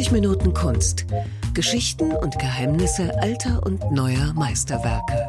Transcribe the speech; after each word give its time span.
90 0.00 0.12
Minuten 0.12 0.54
Kunst. 0.54 1.04
Geschichten 1.52 2.12
und 2.12 2.38
Geheimnisse 2.38 3.12
alter 3.20 3.60
und 3.66 3.92
neuer 3.92 4.32
Meisterwerke. 4.32 5.28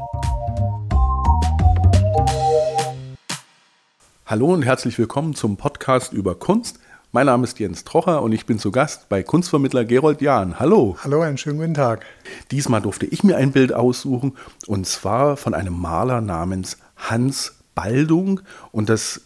Hallo 4.26 4.54
und 4.54 4.63
herzlich 4.63 4.97
willkommen 4.97 5.36
zum 5.36 5.58
Podcast 5.58 6.13
über 6.13 6.36
Kunst. 6.36 6.79
Mein 7.12 7.26
Name 7.26 7.44
ist 7.44 7.60
Jens 7.60 7.84
Trocher 7.84 8.22
und 8.22 8.31
ich 8.31 8.46
bin 8.46 8.60
zu 8.60 8.72
Gast 8.72 9.10
bei 9.10 9.24
Kunstvermittler 9.24 9.84
Gerold 9.84 10.22
Jahn. 10.22 10.58
Hallo. 10.58 10.96
Hallo, 11.03 11.19
einen 11.19 11.38
schönen 11.38 11.58
guten 11.58 11.74
Tag. 11.74 12.06
Diesmal 12.51 12.81
durfte 12.81 13.06
ich 13.06 13.26
mir 13.26 13.35
ein 13.35 13.51
Bild 13.51 13.74
aussuchen 13.74 14.38
und 14.67 14.88
zwar 14.88 15.35
von 15.35 15.53
einem 15.53 15.78
Maler 15.78 16.22
namens 16.22 16.77
Hans 16.95 17.58
Baldung 17.76 18.40
und 18.72 18.88
das, 18.88 19.20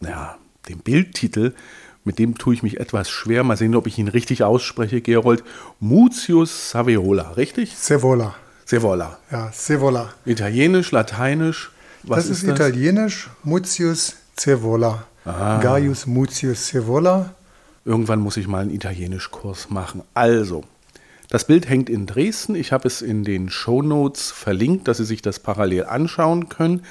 ja, 0.00 0.38
den 0.70 0.78
Bildtitel 0.78 1.52
mit 2.06 2.20
dem 2.20 2.38
tue 2.38 2.54
ich 2.54 2.62
mich 2.62 2.78
etwas 2.78 3.10
schwer. 3.10 3.42
Mal 3.42 3.56
sehen, 3.56 3.74
ob 3.74 3.88
ich 3.88 3.98
ihn 3.98 4.06
richtig 4.06 4.44
ausspreche, 4.44 5.00
Gerold. 5.00 5.42
Mutius 5.80 6.70
Saveola, 6.70 7.32
richtig? 7.32 7.76
Sevola. 7.76 8.36
Sevola. 8.64 9.18
Ja, 9.30 9.50
Sevola. 9.52 10.14
Italienisch, 10.24 10.92
Lateinisch. 10.92 11.72
Was 12.04 12.18
das 12.18 12.26
ist, 12.26 12.38
ist 12.38 12.48
das? 12.48 12.54
Italienisch. 12.60 13.28
Mutius 13.42 14.14
Sevola. 14.38 15.04
Ah. 15.24 15.58
Gaius 15.60 16.06
Mutius 16.06 16.68
Sevola. 16.68 17.34
Irgendwann 17.84 18.20
muss 18.20 18.36
ich 18.36 18.46
mal 18.46 18.62
einen 18.62 18.70
Italienischkurs 18.70 19.70
machen. 19.70 20.02
Also, 20.14 20.62
das 21.28 21.44
Bild 21.44 21.68
hängt 21.68 21.90
in 21.90 22.06
Dresden. 22.06 22.54
Ich 22.54 22.70
habe 22.70 22.86
es 22.86 23.02
in 23.02 23.24
den 23.24 23.50
Show 23.50 23.82
Notes 23.82 24.30
verlinkt, 24.30 24.86
dass 24.86 24.98
Sie 24.98 25.04
sich 25.04 25.22
das 25.22 25.40
parallel 25.40 25.86
anschauen 25.86 26.48
können. 26.48 26.82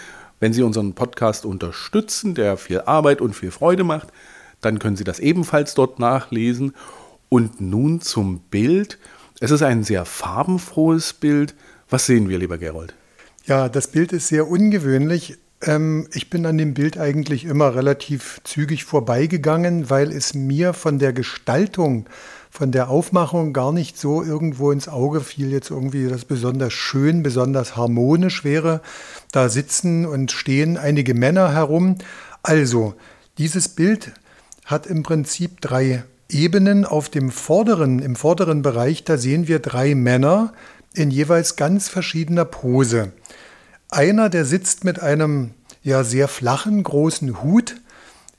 Wenn 0.41 0.51
Sie 0.51 0.61
unseren 0.61 0.93
Podcast 0.93 1.45
unterstützen, 1.45 2.35
der 2.35 2.57
viel 2.57 2.81
Arbeit 2.81 3.21
und 3.21 3.33
viel 3.33 3.51
Freude 3.51 3.85
macht, 3.85 4.09
dann 4.61 4.79
können 4.79 4.95
Sie 4.95 5.03
das 5.03 5.19
ebenfalls 5.19 5.73
dort 5.73 5.99
nachlesen. 5.99 6.73
Und 7.29 7.59
nun 7.59 8.01
zum 8.01 8.39
Bild. 8.39 8.99
Es 9.39 9.51
ist 9.51 9.61
ein 9.61 9.83
sehr 9.83 10.05
farbenfrohes 10.05 11.13
Bild. 11.13 11.55
Was 11.89 12.05
sehen 12.05 12.29
wir, 12.29 12.39
lieber 12.39 12.57
Gerold? 12.57 12.93
Ja, 13.45 13.69
das 13.69 13.87
Bild 13.87 14.13
ist 14.13 14.27
sehr 14.27 14.47
ungewöhnlich. 14.47 15.37
Ähm, 15.61 16.07
ich 16.13 16.29
bin 16.29 16.45
an 16.45 16.57
dem 16.57 16.73
Bild 16.73 16.97
eigentlich 16.97 17.45
immer 17.45 17.75
relativ 17.75 18.41
zügig 18.43 18.85
vorbeigegangen, 18.85 19.89
weil 19.89 20.11
es 20.11 20.33
mir 20.33 20.73
von 20.73 20.99
der 20.99 21.13
Gestaltung, 21.13 22.07
von 22.49 22.71
der 22.71 22.89
Aufmachung 22.89 23.53
gar 23.53 23.71
nicht 23.71 23.99
so 23.99 24.23
irgendwo 24.23 24.71
ins 24.71 24.87
Auge 24.87 25.21
fiel, 25.21 25.51
jetzt 25.51 25.69
irgendwie 25.69 26.07
das 26.07 26.25
besonders 26.25 26.73
schön, 26.73 27.21
besonders 27.21 27.75
harmonisch 27.75 28.43
wäre. 28.43 28.81
Da 29.31 29.49
sitzen 29.49 30.05
und 30.05 30.31
stehen 30.31 30.77
einige 30.77 31.13
Männer 31.13 31.53
herum. 31.53 31.97
Also, 32.43 32.93
dieses 33.37 33.69
Bild 33.69 34.13
hat 34.65 34.87
im 34.87 35.03
Prinzip 35.03 35.61
drei 35.61 36.03
Ebenen. 36.27 36.85
Auf 36.85 37.09
dem 37.09 37.31
vorderen, 37.31 37.99
im 37.99 38.15
vorderen 38.15 38.61
Bereich, 38.61 39.03
da 39.03 39.17
sehen 39.17 39.47
wir 39.47 39.59
drei 39.59 39.95
Männer 39.95 40.53
in 40.93 41.11
jeweils 41.11 41.55
ganz 41.55 41.87
verschiedener 41.87 42.45
Pose. 42.45 43.11
Einer, 43.89 44.29
der 44.29 44.45
sitzt 44.45 44.83
mit 44.83 44.99
einem 44.99 45.51
ja 45.83 46.03
sehr 46.03 46.27
flachen, 46.27 46.81
großen 46.83 47.43
Hut. 47.43 47.75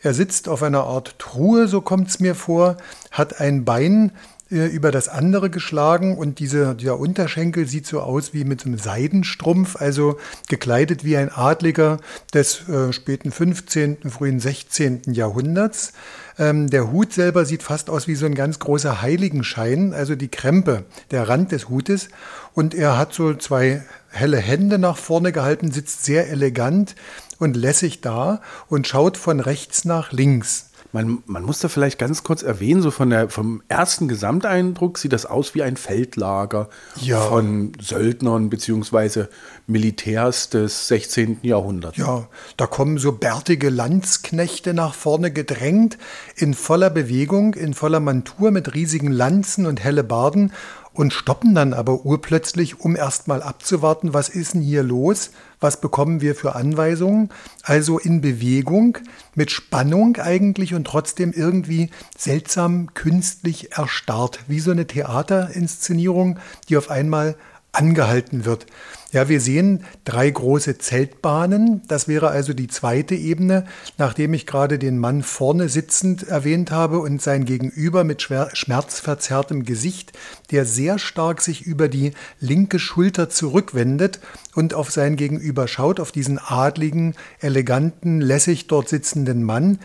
Er 0.01 0.15
sitzt 0.15 0.49
auf 0.49 0.63
einer 0.63 0.85
Art 0.85 1.19
Truhe, 1.19 1.69
so 1.69 1.81
kommt 1.81 2.09
es 2.09 2.21
mir 2.21 2.35
vor, 2.35 2.77
hat 3.11 3.41
ein 3.41 3.65
Bein 3.65 4.13
äh, 4.51 4.67
über 4.67 4.93
das 4.93 5.09
andere 5.09 5.51
geschlagen 5.51 6.17
und 6.17 6.39
diese, 6.39 6.75
dieser 6.75 7.01
Unterschenkel 7.01 7.67
sieht 7.67 7.87
so 7.87 8.01
aus 8.01 8.33
wie 8.33 8.45
mit 8.45 8.65
einem 8.65 8.79
Seidenstrumpf, 8.79 9.77
also 9.77 10.19
gekleidet 10.49 11.05
wie 11.05 11.17
ein 11.17 11.33
Adliger 11.33 11.99
des 12.33 12.69
äh, 12.69 12.93
späten 12.93 13.33
15., 13.33 14.09
frühen 14.09 14.39
16. 14.39 15.03
Jahrhunderts. 15.13 15.93
Ähm, 16.39 16.69
der 16.71 16.93
Hut 16.93 17.13
selber 17.13 17.45
sieht 17.45 17.63
fast 17.63 17.91
aus 17.91 18.07
wie 18.07 18.15
so 18.15 18.27
ein 18.27 18.35
ganz 18.35 18.59
großer 18.59 19.03
Heiligenschein, 19.03 19.93
also 19.93 20.15
die 20.15 20.29
Krempe, 20.29 20.85
der 21.11 21.29
Rand 21.29 21.51
des 21.53 21.69
Hutes. 21.69 22.09
Und 22.55 22.75
er 22.75 22.97
hat 22.97 23.15
so 23.15 23.35
zwei 23.35 23.83
helle 24.11 24.39
Hände 24.39 24.79
nach 24.79 24.97
vorne 24.97 25.33
gehalten, 25.33 25.73
sitzt 25.73 26.05
sehr 26.05 26.29
elegant 26.31 26.95
und 27.39 27.57
lässig 27.57 28.01
da 28.01 28.41
und 28.69 28.87
schaut 28.87 29.17
von 29.17 29.41
rechts 29.41 29.85
nach 29.85 30.13
links. 30.13 30.71
Man, 30.97 31.23
man 31.27 31.43
muss 31.43 31.59
da 31.59 31.69
vielleicht 31.69 31.99
ganz 31.99 32.25
kurz 32.25 32.43
erwähnen, 32.43 32.81
so 32.81 32.91
von 32.91 33.11
der, 33.11 33.29
vom 33.29 33.63
ersten 33.69 34.09
Gesamteindruck 34.09 34.97
sieht 34.97 35.13
das 35.13 35.27
aus 35.27 35.55
wie 35.55 35.63
ein 35.63 35.77
Feldlager 35.77 36.71
ja. 37.03 37.21
von 37.21 37.73
Söldnern 37.79 38.49
bzw. 38.49 39.27
Militärs 39.67 40.49
des 40.49 40.89
16. 40.89 41.41
Jahrhunderts. 41.43 41.99
Ja, 41.99 42.29
da 42.57 42.67
kommen 42.67 42.97
so 42.97 43.13
bärtige 43.13 43.69
Landsknechte 43.69 44.73
nach 44.73 44.95
vorne 44.95 45.31
gedrängt, 45.31 45.99
in 46.35 46.55
voller 46.55 46.89
Bewegung, 46.89 47.53
in 47.53 47.75
voller 47.75 48.01
Montur 48.01 48.51
mit 48.51 48.73
riesigen 48.73 49.13
Lanzen 49.13 49.67
und 49.67 49.85
helle 49.85 50.03
Barden 50.03 50.51
und 50.95 51.13
stoppen 51.13 51.55
dann 51.55 51.75
aber 51.75 52.07
urplötzlich, 52.07 52.81
um 52.81 52.97
erstmal 52.97 53.43
abzuwarten, 53.43 54.15
was 54.15 54.31
ist 54.31 54.55
denn 54.55 54.63
hier 54.63 54.83
los, 54.83 55.31
was 55.61 55.81
bekommen 55.81 56.21
wir 56.21 56.35
für 56.35 56.55
Anweisungen. 56.55 57.31
Also 57.63 57.99
in 57.99 58.21
Bewegung, 58.21 58.99
mit 59.35 59.51
Spannung 59.51 60.17
eigentlich 60.17 60.75
und 60.75 60.87
trotzdem 60.87 61.33
irgendwie 61.33 61.91
seltsam 62.17 62.95
künstlich 62.95 63.73
erstarrt, 63.73 64.41
wie 64.49 64.61
so 64.61 64.71
eine 64.71 64.87
Theaterinszenierung, 64.87 66.39
die 66.69 66.77
auf 66.77 66.91
einmal 66.91 67.37
angehalten 67.73 68.45
wird. 68.45 68.67
Ja, 69.13 69.29
wir 69.29 69.41
sehen 69.41 69.85
drei 70.05 70.29
große 70.29 70.79
Zeltbahnen. 70.79 71.83
Das 71.87 72.09
wäre 72.09 72.29
also 72.29 72.53
die 72.53 72.67
zweite 72.67 73.15
Ebene, 73.15 73.65
nachdem 73.99 74.35
ich 74.35 74.47
gerade 74.47 74.81
den 74.81 74.99
Mann 74.99 75.23
vorne 75.23 75.69
sitzend 75.69 76.25
erwähnt 76.25 76.73
habe 76.73 76.99
und 76.99 77.23
sein 77.23 77.45
Gegenüber 77.45 78.03
mit 78.03 78.21
schmerzverzerrtem 78.21 79.65
Gesicht, 79.65 80.13
der 80.51 80.65
sehr 80.65 80.99
stark 80.99 81.41
sich 81.41 81.63
über 81.63 81.89
die 81.89 82.13
linke 82.41 82.81
Schulter 82.81 83.31
zurückwendet 83.31 84.19
und 84.57 84.75
auf 84.75 84.91
sein 84.91 85.15
Gegenüber 85.15 85.69
schaut, 85.69 86.01
auf 86.01 86.11
diesen 86.11 86.39
adligen, 86.39 87.15
eleganten, 87.41 88.21
lässig 88.21 88.67
dort 88.67 88.89
sitzenden 88.89 89.45
Mann. 89.45 89.79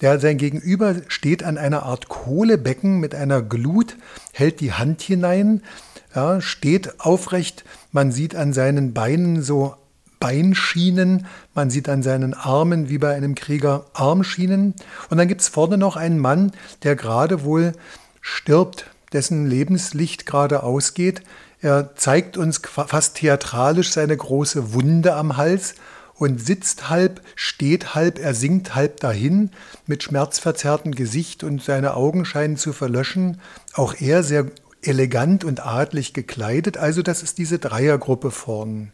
Der 0.00 0.18
sein 0.18 0.36
Gegenüber 0.36 0.96
steht 1.06 1.44
an 1.44 1.56
einer 1.56 1.84
Art 1.84 2.08
Kohlebecken 2.08 2.98
mit 2.98 3.14
einer 3.14 3.40
Glut, 3.40 3.96
hält 4.32 4.60
die 4.60 4.72
Hand 4.72 5.00
hinein, 5.00 5.62
ja, 6.14 6.40
steht 6.40 7.00
aufrecht, 7.00 7.64
man 7.92 8.12
sieht 8.12 8.36
an 8.36 8.52
seinen 8.52 8.94
Beinen 8.94 9.42
so 9.42 9.74
Beinschienen, 10.20 11.26
man 11.54 11.68
sieht 11.68 11.88
an 11.88 12.02
seinen 12.02 12.32
Armen 12.32 12.88
wie 12.88 12.98
bei 12.98 13.14
einem 13.14 13.34
Krieger 13.34 13.84
Armschienen. 13.92 14.74
Und 15.10 15.18
dann 15.18 15.28
gibt 15.28 15.42
es 15.42 15.48
vorne 15.48 15.76
noch 15.76 15.96
einen 15.96 16.18
Mann, 16.18 16.52
der 16.82 16.96
gerade 16.96 17.44
wohl 17.44 17.72
stirbt, 18.22 18.86
dessen 19.12 19.46
Lebenslicht 19.46 20.24
gerade 20.24 20.62
ausgeht. 20.62 21.22
Er 21.60 21.94
zeigt 21.96 22.36
uns 22.36 22.62
fast 22.64 23.16
theatralisch 23.16 23.92
seine 23.92 24.16
große 24.16 24.72
Wunde 24.72 25.14
am 25.14 25.36
Hals 25.36 25.74
und 26.14 26.40
sitzt 26.40 26.88
halb, 26.88 27.20
steht 27.34 27.94
halb, 27.94 28.18
er 28.18 28.34
sinkt 28.34 28.74
halb 28.74 29.00
dahin 29.00 29.50
mit 29.86 30.02
schmerzverzerrtem 30.02 30.94
Gesicht 30.94 31.44
und 31.44 31.62
seine 31.62 31.94
Augen 31.94 32.24
scheinen 32.24 32.56
zu 32.56 32.72
verlöschen. 32.72 33.40
Auch 33.74 33.94
er 34.00 34.22
sehr 34.22 34.46
elegant 34.86 35.44
und 35.44 35.64
adlig 35.64 36.12
gekleidet. 36.12 36.76
Also 36.76 37.02
das 37.02 37.22
ist 37.22 37.38
diese 37.38 37.58
Dreiergruppe 37.58 38.30
vorn. 38.30 38.92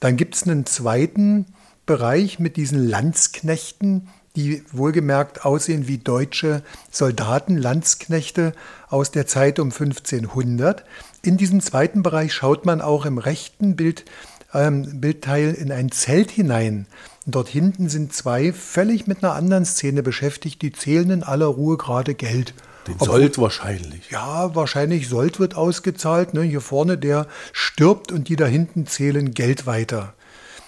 Dann 0.00 0.16
gibt 0.16 0.34
es 0.34 0.44
einen 0.44 0.66
zweiten 0.66 1.46
Bereich 1.86 2.38
mit 2.38 2.56
diesen 2.56 2.86
Landsknechten, 2.88 4.08
die 4.36 4.64
wohlgemerkt 4.72 5.44
aussehen 5.44 5.86
wie 5.86 5.98
deutsche 5.98 6.62
Soldaten, 6.90 7.56
Landsknechte 7.56 8.52
aus 8.88 9.10
der 9.10 9.26
Zeit 9.26 9.58
um 9.58 9.70
1500. 9.70 10.84
In 11.22 11.36
diesem 11.36 11.60
zweiten 11.60 12.02
Bereich 12.02 12.32
schaut 12.32 12.66
man 12.66 12.80
auch 12.80 13.06
im 13.06 13.18
rechten 13.18 13.76
Bild, 13.76 14.04
ähm, 14.52 15.00
Bildteil 15.00 15.54
in 15.54 15.70
ein 15.70 15.90
Zelt 15.92 16.30
hinein. 16.30 16.86
Dort 17.26 17.48
hinten 17.48 17.88
sind 17.88 18.12
zwei 18.12 18.52
völlig 18.52 19.06
mit 19.06 19.22
einer 19.22 19.34
anderen 19.34 19.64
Szene 19.64 20.02
beschäftigt, 20.02 20.62
die 20.62 20.72
zählen 20.72 21.10
in 21.10 21.22
aller 21.22 21.46
Ruhe 21.46 21.76
gerade 21.76 22.14
Geld. 22.14 22.54
Den 22.86 22.94
Obwohl, 22.94 23.20
Sold 23.20 23.38
wahrscheinlich. 23.38 24.10
Ja, 24.10 24.54
wahrscheinlich 24.54 25.08
Sold 25.08 25.40
wird 25.40 25.54
ausgezahlt. 25.54 26.34
Ne? 26.34 26.42
Hier 26.42 26.60
vorne, 26.60 26.98
der 26.98 27.26
stirbt 27.52 28.12
und 28.12 28.28
die 28.28 28.36
da 28.36 28.46
hinten 28.46 28.86
zählen 28.86 29.32
Geld 29.32 29.66
weiter. 29.66 30.14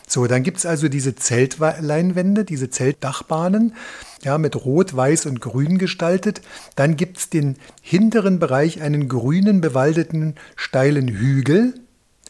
So, 0.09 0.27
dann 0.27 0.45
gibt 0.45 0.59
es 0.59 0.67
also 0.67 0.89
diese 0.89 1.17
Zeltleinwände, 1.17 2.45
diese 2.45 2.71
Zeltdachbahnen, 2.71 3.75
ja, 4.23 4.39
mit 4.39 4.55
Rot, 4.65 4.97
Weiß 4.97 5.27
und 5.27 5.41
Grün 5.41 5.79
gestaltet. 5.79 6.43
Dann 6.77 6.97
gibt 6.97 7.19
es 7.19 7.29
den 7.29 7.57
hinteren 7.83 8.39
Bereich, 8.39 8.81
einen 8.83 9.09
grünen, 9.09 9.61
bewaldeten, 9.61 10.37
steilen 10.55 11.09
Hügel. 11.09 11.75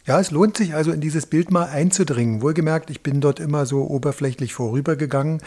Ja, 0.07 0.21
es 0.21 0.31
lohnt 0.31 0.57
sich 0.57 0.75
also 0.75 0.93
in 0.93 1.01
dieses 1.01 1.27
Bild 1.27 1.51
mal 1.51 1.65
einzudringen. 1.65 2.41
Wohlgemerkt, 2.41 2.91
ich 2.91 3.03
bin 3.03 3.21
dort 3.21 3.41
immer 3.41 3.67
so 3.67 3.83
oberflächlich 3.83 4.55
vorübergegangen. 4.55 5.43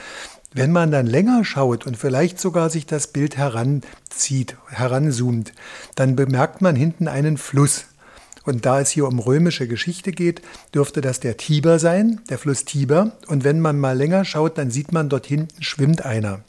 Wenn 0.52 0.72
man 0.72 0.90
dann 0.90 1.06
länger 1.06 1.46
schaut 1.46 1.86
und 1.86 1.96
vielleicht 1.96 2.40
sogar 2.40 2.72
sich 2.72 2.88
das 2.88 3.08
Bild 3.08 3.38
heranzieht, 3.38 4.56
heranzoomt, 4.70 5.54
dann 5.96 6.16
bemerkt 6.16 6.62
man 6.62 6.76
hinten 6.76 7.08
einen 7.08 7.38
Fluss. 7.38 7.86
Und 8.46 8.66
da 8.66 8.80
es 8.80 8.90
hier 8.90 9.08
um 9.08 9.20
römische 9.20 9.68
Geschichte 9.68 10.12
geht, 10.12 10.42
dürfte 10.74 11.02
das 11.02 11.20
der 11.20 11.38
Tiber 11.38 11.78
sein, 11.78 12.22
der 12.30 12.40
Fluss 12.40 12.66
Tiber. 12.66 13.12
Und 13.28 13.44
wenn 13.44 13.60
man 13.60 13.80
mal 13.80 13.96
länger 13.96 14.26
schaut, 14.26 14.58
dann 14.58 14.72
sieht 14.72 14.92
man 14.92 15.08
dort 15.08 15.28
hinten 15.28 15.62
schwimmt 15.62 16.04
einer. 16.04 16.42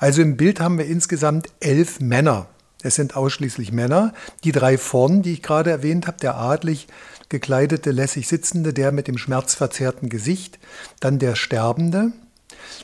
Also 0.00 0.20
im 0.20 0.36
Bild 0.36 0.58
haben 0.58 0.78
wir 0.78 0.86
insgesamt 0.86 1.48
elf 1.60 2.00
Männer. 2.00 2.48
Es 2.82 2.96
sind 2.96 3.16
ausschließlich 3.16 3.70
Männer. 3.70 4.12
Die 4.42 4.50
drei 4.50 4.76
vorn, 4.76 5.22
die 5.22 5.34
ich 5.34 5.42
gerade 5.42 5.70
erwähnt 5.70 6.08
habe, 6.08 6.18
der 6.18 6.36
adlig 6.36 6.88
gekleidete, 7.28 7.92
lässig 7.92 8.26
sitzende, 8.26 8.72
der 8.72 8.90
mit 8.90 9.06
dem 9.06 9.16
schmerzverzerrten 9.16 10.08
Gesicht, 10.08 10.58
dann 10.98 11.20
der 11.20 11.36
Sterbende, 11.36 12.12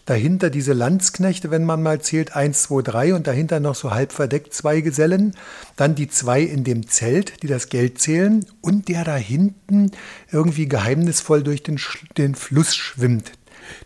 dahinter 0.06 0.50
diese 0.50 0.72
Landsknechte, 0.72 1.50
wenn 1.50 1.64
man 1.64 1.82
mal 1.82 2.00
zählt, 2.00 2.34
eins, 2.34 2.64
zwei, 2.64 2.82
drei 2.82 3.14
und 3.14 3.26
dahinter 3.26 3.60
noch 3.60 3.74
so 3.74 3.90
halb 3.90 4.12
verdeckt 4.12 4.54
zwei 4.54 4.80
Gesellen, 4.80 5.34
dann 5.76 5.94
die 5.94 6.08
zwei 6.08 6.42
in 6.42 6.64
dem 6.64 6.88
Zelt, 6.88 7.42
die 7.42 7.46
das 7.46 7.68
Geld 7.68 8.00
zählen 8.00 8.44
und 8.60 8.88
der 8.88 9.04
da 9.04 9.16
hinten 9.16 9.90
irgendwie 10.30 10.68
geheimnisvoll 10.68 11.42
durch 11.42 11.62
den, 11.62 11.80
den 12.16 12.34
Fluss 12.34 12.74
schwimmt. 12.74 13.32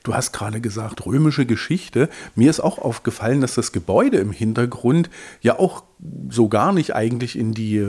Du 0.03 0.15
hast 0.15 0.33
gerade 0.33 0.61
gesagt, 0.61 1.05
römische 1.07 1.47
Geschichte. 1.47 2.09
Mir 2.35 2.51
ist 2.51 2.61
auch 2.61 2.79
aufgefallen, 2.79 3.41
dass 3.41 3.55
das 3.55 3.73
Gebäude 3.73 4.19
im 4.19 4.33
Hintergrund 4.33 5.11
ja 5.41 5.59
auch 5.59 5.85
so 6.29 6.49
gar 6.49 6.73
nicht 6.73 6.95
eigentlich 6.95 7.39
in 7.39 7.53
die 7.55 7.85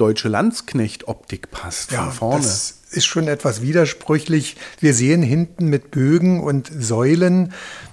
deutsche 0.00 0.28
Landsknecht-Optik 0.28 1.50
passt 1.50 1.92
ja, 1.92 2.04
von 2.04 2.12
vorne. 2.12 2.42
Das 2.42 2.80
ist 2.90 3.04
schon 3.04 3.28
etwas 3.28 3.62
widersprüchlich. 3.62 4.56
Wir 4.80 4.94
sehen 4.94 5.22
hinten 5.22 5.66
mit 5.66 5.90
Bögen 5.90 6.40
und 6.40 6.70
Säulen 6.76 7.52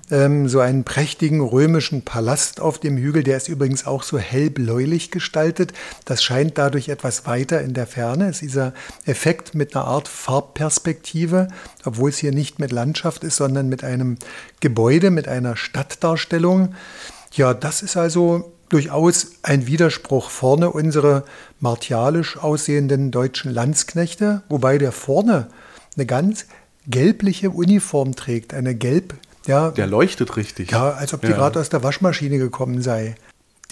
ähm, 0.10 0.48
so 0.48 0.60
einen 0.60 0.84
prächtigen 0.84 1.42
römischen 1.42 2.04
Palast 2.04 2.62
auf 2.62 2.80
dem 2.80 2.98
Hügel. 2.98 3.24
Der 3.24 3.38
ist 3.38 3.50
übrigens 3.50 3.86
auch 3.86 4.04
so 4.04 4.18
hellbläulich 4.18 5.12
gestaltet. 5.12 5.74
Das 6.06 6.24
scheint 6.24 6.58
dadurch 6.58 6.90
etwas 6.90 7.26
weiter 7.26 7.62
in 7.62 7.74
der 7.74 7.88
Ferne. 7.88 8.30
Es 8.30 8.38
ist 8.38 8.42
dieser 8.42 8.74
Effekt 9.06 9.54
mit 9.54 9.76
einer 9.76 9.86
Art 9.86 10.08
Farbperspektive, 10.08 11.50
obwohl 11.84 12.10
es 12.10 12.18
hier 12.18 12.32
nicht 12.32 12.60
mit 12.60 12.72
Landschaft 12.72 13.24
ist, 13.24 13.36
sondern 13.36 13.70
mit 13.70 13.84
einem 13.84 14.18
Gebäude, 14.62 15.12
mit 15.12 15.28
einer 15.28 15.58
Stadtdarstellung. 15.58 16.74
Ja, 17.34 17.54
das 17.54 17.82
ist 17.82 17.98
also 17.98 18.57
durchaus 18.70 19.32
ein 19.44 19.68
Widerspruch. 19.68 20.30
Vorne 20.30 20.72
unsere 20.72 21.24
martialisch 21.60 22.38
aussehenden 22.38 23.12
deutschen 23.12 23.52
Landsknechte, 23.52 24.44
wobei 24.50 24.78
der 24.78 24.92
vorne 24.92 25.48
eine 25.96 26.06
ganz 26.06 26.46
gelbliche 26.88 27.50
Uniform 27.50 28.16
trägt, 28.16 28.54
eine 28.54 28.76
gelb, 28.76 29.16
ja. 29.48 29.72
Der 29.72 29.88
leuchtet 29.88 30.36
richtig. 30.36 30.72
Ja, 30.72 30.92
als 30.92 31.14
ob 31.14 31.22
die 31.22 31.28
ja. 31.28 31.36
gerade 31.36 31.60
aus 31.60 31.70
der 31.70 31.82
Waschmaschine 31.82 32.38
gekommen 32.38 32.82
sei. 32.82 33.16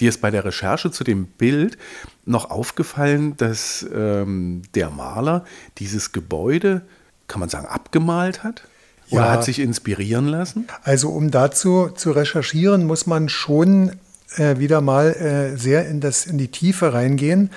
Dir 0.00 0.08
ist 0.08 0.20
bei 0.20 0.30
der 0.30 0.44
Recherche 0.44 0.90
zu 0.90 1.04
dem 1.04 1.26
Bild 1.26 1.78
noch 2.24 2.50
aufgefallen, 2.50 3.36
dass 3.36 3.86
ähm, 3.94 4.62
der 4.74 4.90
Maler 4.90 5.44
dieses 5.78 6.12
Gebäude, 6.12 6.82
kann 7.28 7.40
man 7.40 7.48
sagen, 7.48 7.66
abgemalt 7.66 8.42
hat? 8.42 8.62
Oder 9.10 9.26
ja. 9.26 9.30
hat 9.32 9.44
sich 9.44 9.60
inspirieren 9.60 10.26
lassen? 10.26 10.66
Also 10.82 11.10
um 11.10 11.30
dazu 11.30 11.90
zu 11.94 12.10
recherchieren, 12.10 12.84
muss 12.86 13.06
man 13.06 13.28
schon 13.28 13.92
äh, 14.36 14.58
wieder 14.58 14.80
mal 14.80 15.12
äh, 15.12 15.56
sehr 15.56 15.88
in, 15.88 16.00
das, 16.00 16.26
in 16.26 16.38
die 16.38 16.48
Tiefe 16.48 16.92
reingehen, 16.92 17.50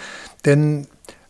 denn 0.45 0.87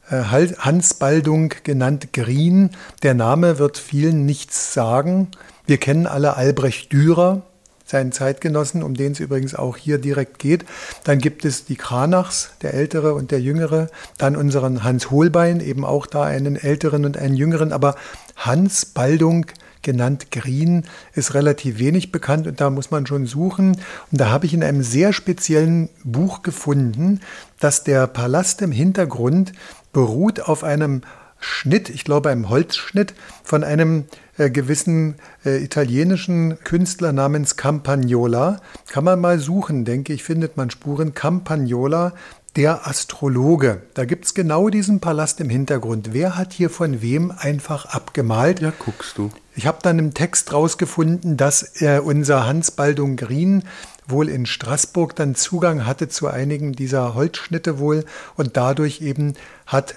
äh, 0.10 0.24
Hans 0.24 0.94
Baldung, 0.96 1.54
genannt 1.64 2.14
Green, 2.14 2.72
der 3.04 3.14
Name 3.14 3.60
wird 3.60 3.78
vielen 3.78 4.26
nichts 4.26 4.74
sagen. 4.74 5.30
Wir 5.66 5.78
kennen 5.78 6.08
alle 6.08 6.36
Albrecht 6.36 6.92
Dürer, 6.92 7.44
seinen 7.86 8.12
Zeitgenossen, 8.12 8.84
um 8.84 8.94
den 8.94 9.14
es 9.14 9.20
übrigens 9.20 9.56
auch 9.56 9.78
hier 9.78 9.98
direkt 9.98 10.40
geht. 10.40 10.66
Dann 11.04 11.20
gibt 11.20 11.44
es 11.46 11.66
die 11.66 11.76
Kranachs, 11.76 12.52
der 12.62 12.74
ältere 12.74 13.14
und 13.14 13.32
der 13.32 13.42
jüngere. 13.42 13.88
Dann 14.18 14.36
unseren 14.36 14.84
Hans 14.84 15.12
Holbein, 15.12 15.60
eben 15.60 15.86
auch 15.86 16.06
da 16.06 16.24
einen 16.24 16.56
älteren 16.56 17.06
und 17.06 17.18
einen 17.18 17.36
jüngeren. 17.36 17.72
Aber 17.72 17.96
Hans 18.36 18.86
Baldung 18.86 19.48
genannt 19.82 20.32
Green, 20.32 20.86
ist 21.14 21.34
relativ 21.34 21.80
wenig 21.80 22.12
bekannt 22.12 22.48
und 22.48 22.62
da 22.62 22.70
muss 22.70 22.92
man 22.92 23.06
schon 23.06 23.26
suchen. 23.26 23.78
Und 24.12 24.22
da 24.22 24.30
habe 24.30 24.46
ich 24.46 24.54
in 24.54 24.64
einem 24.64 24.84
sehr 24.84 25.14
speziellen 25.14 25.90
Buch 26.04 26.42
gefunden, 26.42 27.22
dass 27.60 27.84
der 27.84 28.08
Palast 28.08 28.62
im 28.62 28.72
Hintergrund 28.72 29.54
beruht 29.92 30.42
auf 30.42 30.64
einem 30.64 31.02
Schnitt, 31.40 31.90
ich 31.90 32.04
glaube 32.04 32.30
einem 32.30 32.50
Holzschnitt 32.50 33.14
von 33.44 33.64
einem 33.64 34.06
äh, 34.38 34.50
gewissen 34.50 35.16
äh, 35.46 35.64
italienischen 35.64 36.60
Künstler 36.64 37.14
namens 37.14 37.56
Campagnola. 37.56 38.62
Kann 38.90 39.06
man 39.06 39.22
mal 39.22 39.40
suchen, 39.40 39.86
denke 39.86 40.12
ich, 40.12 40.24
findet 40.24 40.58
man 40.58 40.70
Spuren. 40.70 41.14
Campagnola, 41.14 42.14
der 42.56 42.88
Astrologe. 42.88 43.84
Da 43.94 44.06
gibt 44.06 44.26
es 44.26 44.34
genau 44.34 44.70
diesen 44.70 45.00
Palast 45.00 45.40
im 45.40 45.50
Hintergrund. 45.50 46.14
Wer 46.14 46.36
hat 46.36 46.54
hier 46.54 46.70
von 46.70 47.02
wem 47.02 47.32
einfach 47.32 47.86
abgemalt? 47.86 48.60
Ja, 48.60 48.74
guckst 48.78 49.18
du. 49.18 49.32
Ich 49.56 49.68
habe 49.68 49.80
dann 49.82 50.00
im 50.00 50.14
Text 50.14 50.54
rausgefunden, 50.54 51.38
dass 51.38 51.82
äh, 51.82 52.00
unser 52.00 52.48
Hans 52.48 52.72
Baldung 52.72 53.16
Green 53.18 53.64
wohl 54.08 54.30
in 54.30 54.46
Straßburg 54.46 55.16
dann 55.16 55.36
Zugang 55.36 55.86
hatte 55.86 56.10
zu 56.10 56.28
einigen 56.28 56.74
dieser 56.74 57.14
Holzschnitte 57.14 57.80
wohl 57.80 58.06
und 58.36 58.58
dadurch 58.58 59.02
eben 59.02 59.36
hat 59.66 59.96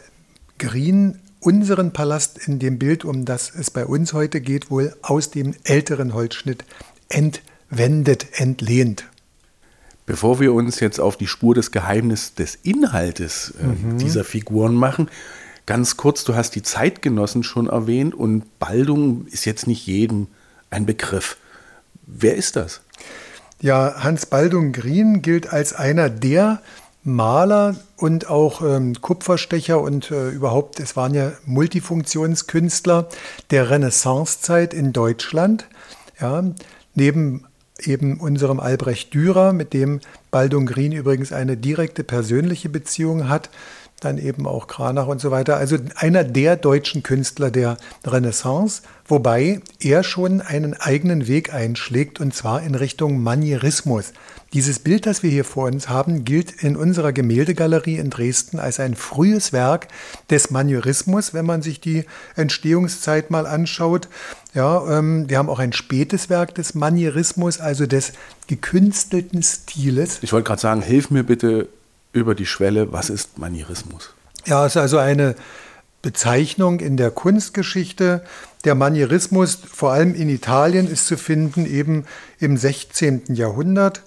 Green 0.58 1.18
unseren 1.40 1.92
Palast 1.92 2.38
in 2.46 2.58
dem 2.58 2.78
Bild, 2.78 3.04
um 3.04 3.24
das 3.24 3.52
es 3.54 3.70
bei 3.70 3.84
uns 3.84 4.12
heute 4.12 4.40
geht, 4.40 4.70
wohl 4.70 4.94
aus 5.02 5.30
dem 5.30 5.54
älteren 5.64 6.14
Holzschnitt 6.14 6.64
entwendet, 7.08 8.26
entlehnt. 8.38 9.04
Bevor 10.06 10.40
wir 10.40 10.52
uns 10.52 10.80
jetzt 10.80 11.00
auf 11.00 11.16
die 11.16 11.26
Spur 11.26 11.54
des 11.54 11.70
Geheimnisses 11.70 12.34
des 12.34 12.58
Inhaltes 12.62 13.54
äh, 13.60 13.66
mhm. 13.66 13.98
dieser 13.98 14.24
Figuren 14.24 14.74
machen, 14.74 15.08
ganz 15.66 15.96
kurz, 15.96 16.24
du 16.24 16.34
hast 16.34 16.54
die 16.54 16.62
Zeitgenossen 16.62 17.42
schon 17.42 17.68
erwähnt 17.68 18.14
und 18.14 18.58
Baldung 18.58 19.26
ist 19.28 19.44
jetzt 19.44 19.66
nicht 19.66 19.86
jedem 19.86 20.26
ein 20.70 20.86
Begriff. 20.86 21.36
Wer 22.06 22.34
ist 22.34 22.56
das? 22.56 22.80
Ja, 23.60 24.02
Hans 24.02 24.26
Baldung 24.26 24.72
Grien 24.72 25.22
gilt 25.22 25.52
als 25.52 25.72
einer 25.72 26.10
der 26.10 26.60
Maler 27.04 27.76
und 27.96 28.28
auch 28.28 28.62
ähm, 28.62 29.00
Kupferstecher 29.00 29.80
und 29.80 30.10
äh, 30.10 30.30
überhaupt, 30.30 30.80
es 30.80 30.96
waren 30.96 31.14
ja 31.14 31.32
Multifunktionskünstler 31.46 33.08
der 33.50 33.70
Renaissancezeit 33.70 34.74
in 34.74 34.92
Deutschland. 34.92 35.66
Ja, 36.20 36.44
neben 36.94 37.44
eben 37.80 38.20
unserem 38.20 38.60
Albrecht 38.60 39.14
Dürer, 39.14 39.52
mit 39.52 39.72
dem 39.72 40.00
Baldung 40.30 40.66
Green 40.66 40.92
übrigens 40.92 41.32
eine 41.32 41.56
direkte 41.56 42.04
persönliche 42.04 42.68
Beziehung 42.68 43.28
hat, 43.28 43.50
dann 44.04 44.18
eben 44.18 44.46
auch 44.46 44.66
Kranach 44.66 45.06
und 45.06 45.20
so 45.20 45.30
weiter. 45.30 45.56
Also 45.56 45.76
einer 45.96 46.24
der 46.24 46.56
deutschen 46.56 47.02
Künstler 47.02 47.50
der 47.50 47.76
Renaissance, 48.04 48.82
wobei 49.06 49.60
er 49.80 50.02
schon 50.02 50.40
einen 50.40 50.74
eigenen 50.74 51.26
Weg 51.28 51.52
einschlägt 51.52 52.20
und 52.20 52.34
zwar 52.34 52.62
in 52.62 52.74
Richtung 52.74 53.22
Manierismus. 53.22 54.12
Dieses 54.52 54.80
Bild, 54.80 55.06
das 55.06 55.22
wir 55.22 55.30
hier 55.30 55.46
vor 55.46 55.66
uns 55.66 55.88
haben, 55.88 56.24
gilt 56.24 56.62
in 56.62 56.76
unserer 56.76 57.12
Gemäldegalerie 57.12 57.96
in 57.96 58.10
Dresden 58.10 58.58
als 58.58 58.80
ein 58.80 58.96
frühes 58.96 59.54
Werk 59.54 59.88
des 60.28 60.50
Manierismus, 60.50 61.32
wenn 61.32 61.46
man 61.46 61.62
sich 61.62 61.80
die 61.80 62.04
Entstehungszeit 62.36 63.30
mal 63.30 63.46
anschaut. 63.46 64.08
Ja, 64.52 64.98
ähm, 64.98 65.30
wir 65.30 65.38
haben 65.38 65.48
auch 65.48 65.58
ein 65.58 65.72
spätes 65.72 66.28
Werk 66.28 66.54
des 66.54 66.74
Manierismus, 66.74 67.60
also 67.60 67.86
des 67.86 68.12
gekünstelten 68.46 69.42
Stiles. 69.42 70.18
Ich 70.20 70.34
wollte 70.34 70.48
gerade 70.48 70.60
sagen, 70.60 70.82
hilf 70.82 71.10
mir 71.10 71.22
bitte 71.22 71.68
über 72.12 72.34
die 72.34 72.46
Schwelle, 72.46 72.92
was 72.92 73.10
ist 73.10 73.38
Manierismus? 73.38 74.14
Ja, 74.44 74.66
es 74.66 74.72
ist 74.72 74.82
also 74.82 74.98
eine 74.98 75.34
Bezeichnung 76.02 76.80
in 76.80 76.96
der 76.96 77.10
Kunstgeschichte. 77.10 78.22
Der 78.64 78.74
Manierismus, 78.74 79.54
vor 79.54 79.92
allem 79.92 80.14
in 80.14 80.28
Italien, 80.28 80.90
ist 80.90 81.06
zu 81.06 81.16
finden 81.16 81.64
eben 81.64 82.04
im 82.38 82.56
16. 82.56 83.34
Jahrhundert, 83.34 84.02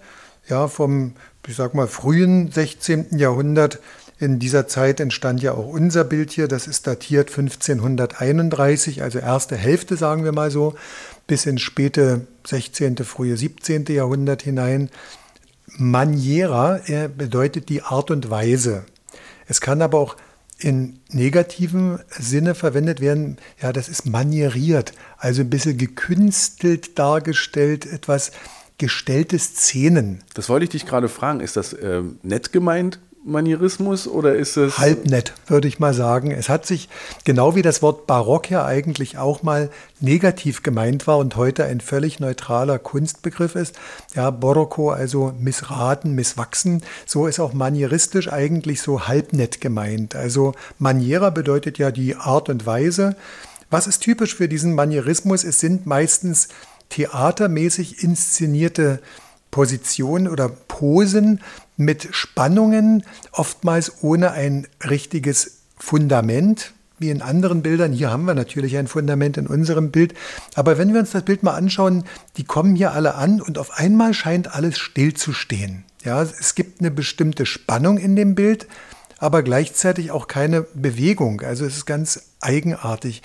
ja, 0.48 0.68
vom, 0.68 1.14
ich 1.48 1.56
sag 1.56 1.74
mal, 1.74 1.88
frühen 1.88 2.52
16. 2.52 3.18
Jahrhundert. 3.18 3.80
In 4.18 4.40
dieser 4.40 4.68
Zeit 4.68 5.02
entstand 5.02 5.42
ja 5.42 5.54
auch 5.54 5.68
unser 5.68 6.06
Bild 6.06 6.32
hier, 6.32 6.48
das 6.48 6.68
ist 6.68 6.88
datiert 6.88 7.30
1531, 7.30 9.04
also 9.04 9.20
erste 9.20 9.58
Hälfte, 9.58 9.98
sagen 9.98 10.24
wir 10.24 10.32
mal 10.32 10.52
so, 10.52 10.76
bis 11.28 11.46
ins 11.46 11.62
späte 11.62 12.26
16., 12.46 12.98
frühe 12.98 13.36
17. 13.36 13.86
Jahrhundert 13.88 14.42
hinein. 14.42 14.90
Maniera 15.78 16.80
bedeutet 17.18 17.70
die 17.70 17.82
Art 17.82 18.12
und 18.12 18.30
Weise. 18.30 18.86
Es 19.48 19.62
kann 19.62 19.82
aber 19.82 20.00
auch 20.00 20.16
in 20.58 21.00
negativem 21.10 22.00
Sinne 22.10 22.56
verwendet 22.56 23.02
werden, 23.02 23.38
ja, 23.62 23.74
das 23.74 23.90
ist 23.90 24.06
manieriert, 24.06 24.94
also 25.18 25.42
ein 25.42 25.50
bisschen 25.50 25.78
gekünstelt 25.78 26.98
dargestellt, 26.98 27.86
etwas 27.86 28.32
gestellte 28.78 29.38
Szenen. 29.38 30.24
Das 30.34 30.50
wollte 30.50 30.66
ich 30.66 30.70
dich 30.70 30.86
gerade 30.86 31.10
fragen, 31.10 31.42
ist 31.42 31.58
das 31.58 31.74
äh, 31.74 32.02
nett 32.24 32.54
gemeint 32.54 33.00
Manierismus 33.26 34.08
oder 34.08 34.36
ist 34.36 34.56
es. 34.56 34.78
Halbnett, 34.78 35.34
würde 35.48 35.68
ich 35.68 35.80
mal 35.80 35.96
sagen. 35.96 36.30
Es 36.30 36.48
hat 36.48 36.68
sich, 36.68 36.90
genau 37.24 37.56
wie 37.56 37.64
das 37.64 37.82
Wort 37.82 38.06
Barock 38.06 38.52
ja 38.52 38.66
eigentlich 38.66 39.18
auch 39.18 39.42
mal 39.42 39.72
negativ 40.00 40.62
gemeint 40.62 41.08
war 41.08 41.18
und 41.18 41.36
heute 41.36 41.66
ein 41.66 41.82
völlig 41.82 42.20
neutraler 42.20 42.78
Kunstbegriff 42.78 43.56
ist. 43.56 43.76
Ja, 44.14 44.30
Borocco, 44.30 44.92
also 44.92 45.34
missraten, 45.40 46.14
misswachsen. 46.14 46.84
So 47.08 47.26
ist 47.26 47.40
auch 47.40 47.54
manieristisch 47.54 48.32
eigentlich 48.32 48.82
so 48.82 49.08
halbnett 49.08 49.60
gemeint. 49.60 50.16
Also 50.16 50.54
Maniera 50.78 51.32
bedeutet 51.32 51.80
ja 51.80 51.90
die 51.90 52.16
Art 52.16 52.48
und 52.50 52.68
Weise. 52.68 53.16
Was 53.72 53.88
ist 53.88 54.02
typisch 54.02 54.36
für 54.36 54.48
diesen 54.48 54.76
Manierismus? 54.76 55.44
Es 55.44 55.60
sind 55.60 55.88
meistens 55.88 56.48
theatermäßig 56.90 58.04
inszenierte 58.04 59.00
Positionen 59.56 60.28
oder 60.28 60.50
Posen 60.50 61.40
mit 61.78 62.10
Spannungen, 62.12 63.06
oftmals 63.32 64.04
ohne 64.04 64.32
ein 64.32 64.68
richtiges 64.84 65.60
Fundament, 65.78 66.74
wie 67.00 67.10
in 67.10 67.22
anderen 67.22 67.62
Bildern. 67.62 67.94
Hier 67.94 68.12
haben 68.12 68.26
wir 68.26 68.34
natürlich 68.34 68.76
ein 68.76 68.88
Fundament 68.88 69.38
in 69.38 69.48
unserem 69.48 69.92
Bild. 69.92 70.14
Aber 70.56 70.78
wenn 70.78 70.92
wir 70.92 71.00
uns 71.00 71.12
das 71.12 71.24
Bild 71.24 71.42
mal 71.42 71.54
anschauen, 71.54 72.04
die 72.36 72.44
kommen 72.44 72.76
hier 72.76 72.92
alle 72.92 73.16
an 73.16 73.40
und 73.40 73.58
auf 73.58 73.80
einmal 73.80 74.14
scheint 74.14 74.54
alles 74.54 74.78
still 74.78 75.14
zu 75.14 75.32
stehen. 75.32 75.86
Ja, 76.04 76.22
es 76.22 76.56
gibt 76.56 76.82
eine 76.82 76.92
bestimmte 76.92 77.46
Spannung 77.46 77.98
in 77.98 78.18
dem 78.18 78.36
Bild, 78.36 78.68
aber 79.20 79.42
gleichzeitig 79.42 80.12
auch 80.12 80.28
keine 80.28 80.64
Bewegung. 80.64 81.40
Also 81.40 81.64
es 81.64 81.78
ist 81.78 81.86
ganz 81.86 82.24
eigenartig. 82.42 83.22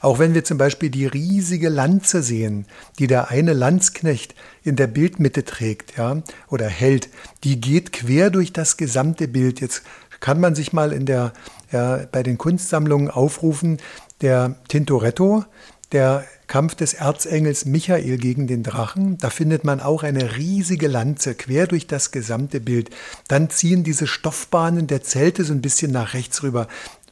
Auch 0.00 0.18
wenn 0.18 0.34
wir 0.34 0.44
zum 0.44 0.58
Beispiel 0.58 0.90
die 0.90 1.06
riesige 1.06 1.68
Lanze 1.68 2.22
sehen, 2.22 2.66
die 2.98 3.06
der 3.06 3.30
eine 3.30 3.52
Landsknecht 3.52 4.34
in 4.62 4.76
der 4.76 4.86
Bildmitte 4.86 5.44
trägt, 5.44 5.96
ja, 5.96 6.22
oder 6.48 6.68
hält, 6.68 7.08
die 7.44 7.60
geht 7.60 7.92
quer 7.92 8.30
durch 8.30 8.52
das 8.52 8.76
gesamte 8.76 9.28
Bild. 9.28 9.60
Jetzt 9.60 9.82
kann 10.20 10.40
man 10.40 10.54
sich 10.54 10.72
mal 10.72 10.92
in 10.92 11.06
der, 11.06 11.32
ja, 11.72 12.00
bei 12.10 12.22
den 12.22 12.38
Kunstsammlungen 12.38 13.10
aufrufen, 13.10 13.78
der 14.20 14.56
Tintoretto, 14.68 15.44
der 15.92 16.24
Kampf 16.48 16.74
des 16.74 16.94
Erzengels 16.94 17.66
Michael 17.66 18.16
gegen 18.18 18.46
den 18.46 18.62
Drachen. 18.62 19.18
Da 19.18 19.30
findet 19.30 19.64
man 19.64 19.80
auch 19.80 20.02
eine 20.02 20.36
riesige 20.36 20.88
Lanze 20.88 21.34
quer 21.34 21.66
durch 21.66 21.86
das 21.86 22.10
gesamte 22.10 22.60
Bild. 22.60 22.90
Dann 23.28 23.50
ziehen 23.50 23.84
diese 23.84 24.06
Stoffbahnen 24.06 24.86
der 24.86 25.02
Zelte 25.02 25.44
so 25.44 25.52
ein 25.52 25.60
bisschen 25.60 25.92
nach 25.92 26.14
rechts 26.14 26.42
rüber. 26.42 26.66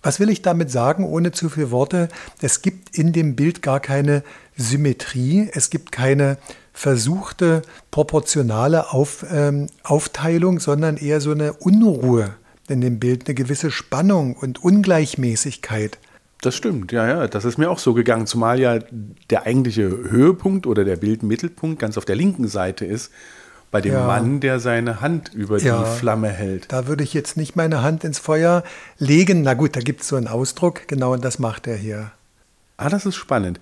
Was 0.06 0.20
will 0.20 0.30
ich 0.30 0.40
damit 0.40 0.70
sagen, 0.70 1.02
ohne 1.02 1.32
zu 1.32 1.48
viele 1.48 1.72
Worte? 1.72 2.06
Es 2.40 2.62
gibt 2.62 2.96
in 2.96 3.12
dem 3.12 3.34
Bild 3.34 3.60
gar 3.60 3.80
keine 3.80 4.22
Symmetrie, 4.56 5.50
es 5.52 5.68
gibt 5.68 5.90
keine 5.90 6.38
versuchte 6.72 7.62
proportionale 7.90 8.92
Auf, 8.92 9.26
ähm, 9.28 9.66
Aufteilung, 9.82 10.60
sondern 10.60 10.96
eher 10.96 11.20
so 11.20 11.32
eine 11.32 11.54
Unruhe 11.54 12.36
in 12.68 12.80
dem 12.82 13.00
Bild, 13.00 13.26
eine 13.26 13.34
gewisse 13.34 13.72
Spannung 13.72 14.36
und 14.36 14.62
Ungleichmäßigkeit. 14.62 15.98
Das 16.40 16.54
stimmt, 16.54 16.92
ja, 16.92 17.08
ja, 17.08 17.26
das 17.26 17.44
ist 17.44 17.58
mir 17.58 17.68
auch 17.68 17.80
so 17.80 17.92
gegangen, 17.92 18.28
zumal 18.28 18.60
ja 18.60 18.78
der 19.30 19.44
eigentliche 19.44 19.88
Höhepunkt 19.88 20.68
oder 20.68 20.84
der 20.84 20.98
Bildmittelpunkt 20.98 21.80
ganz 21.80 21.98
auf 21.98 22.04
der 22.04 22.14
linken 22.14 22.46
Seite 22.46 22.84
ist, 22.84 23.10
bei 23.70 23.80
dem 23.80 23.94
ja. 23.94 24.06
Mann, 24.06 24.40
der 24.40 24.60
seine 24.60 25.00
Hand 25.00 25.34
über 25.34 25.58
ja, 25.58 25.82
die 25.82 25.98
Flamme 25.98 26.28
hält. 26.28 26.72
Da 26.72 26.86
würde 26.86 27.04
ich 27.04 27.14
jetzt 27.14 27.36
nicht 27.36 27.56
meine 27.56 27.82
Hand 27.82 28.04
ins 28.04 28.18
Feuer 28.18 28.62
legen. 28.98 29.42
Na 29.42 29.54
gut, 29.54 29.76
da 29.76 29.80
gibt 29.80 30.02
es 30.02 30.08
so 30.08 30.16
einen 30.16 30.28
Ausdruck, 30.28 30.88
genau, 30.88 31.12
und 31.12 31.24
das 31.24 31.38
macht 31.38 31.66
er 31.66 31.76
hier. 31.76 32.10
Ah, 32.76 32.88
das 32.88 33.06
ist 33.06 33.16
spannend. 33.16 33.60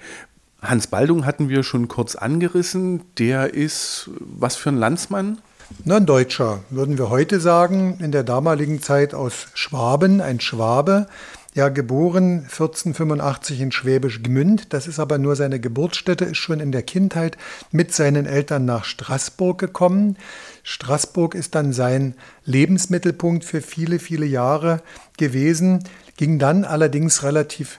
Hans 0.61 0.87
Baldung 0.87 1.27
hatten 1.27 1.49
wir 1.49 1.63
schon 1.63 1.89
kurz 1.89 2.17
angerissen. 2.17 3.03
Der 3.19 3.55
ist 3.55 4.11
was 4.19 4.57
für 4.57 4.71
ein 4.71 4.79
Landsmann? 4.79 5.39
Na, 5.85 5.97
ein 5.97 6.07
Deutscher, 6.07 6.61
würden 6.71 6.99
wir 6.99 7.11
heute 7.11 7.41
sagen, 7.41 7.99
in 8.01 8.13
der 8.13 8.23
damaligen 8.23 8.83
Zeit 8.83 9.15
aus 9.15 9.49
Schwaben, 9.55 10.21
ein 10.21 10.41
Schwabe. 10.41 11.07
Ja, 11.55 11.69
geboren 11.69 12.41
1485 12.51 13.61
in 13.61 13.71
Schwäbisch 13.71 14.25
Gmünd. 14.25 14.73
Das 14.73 14.89
ist 14.89 14.99
aber 14.99 15.19
nur 15.19 15.37
seine 15.37 15.61
Geburtsstätte, 15.61 16.25
ist 16.25 16.39
schon 16.39 16.59
in 16.59 16.73
der 16.73 16.83
Kindheit 16.83 17.39
mit 17.71 17.95
seinen 17.95 18.27
Eltern 18.27 18.65
nach 18.65 18.85
Straßburg 18.85 19.57
gekommen. 19.59 20.17
Straßburg 20.65 21.37
ist 21.37 21.55
dann 21.55 21.73
sein 21.73 22.15
Lebensmittelpunkt 22.45 23.45
für 23.45 23.61
viele, 23.61 24.01
viele 24.01 24.27
Jahre 24.27 24.83
gewesen, 25.17 25.85
ging 26.17 26.41
dann 26.41 26.65
allerdings 26.65 27.23
relativ 27.23 27.79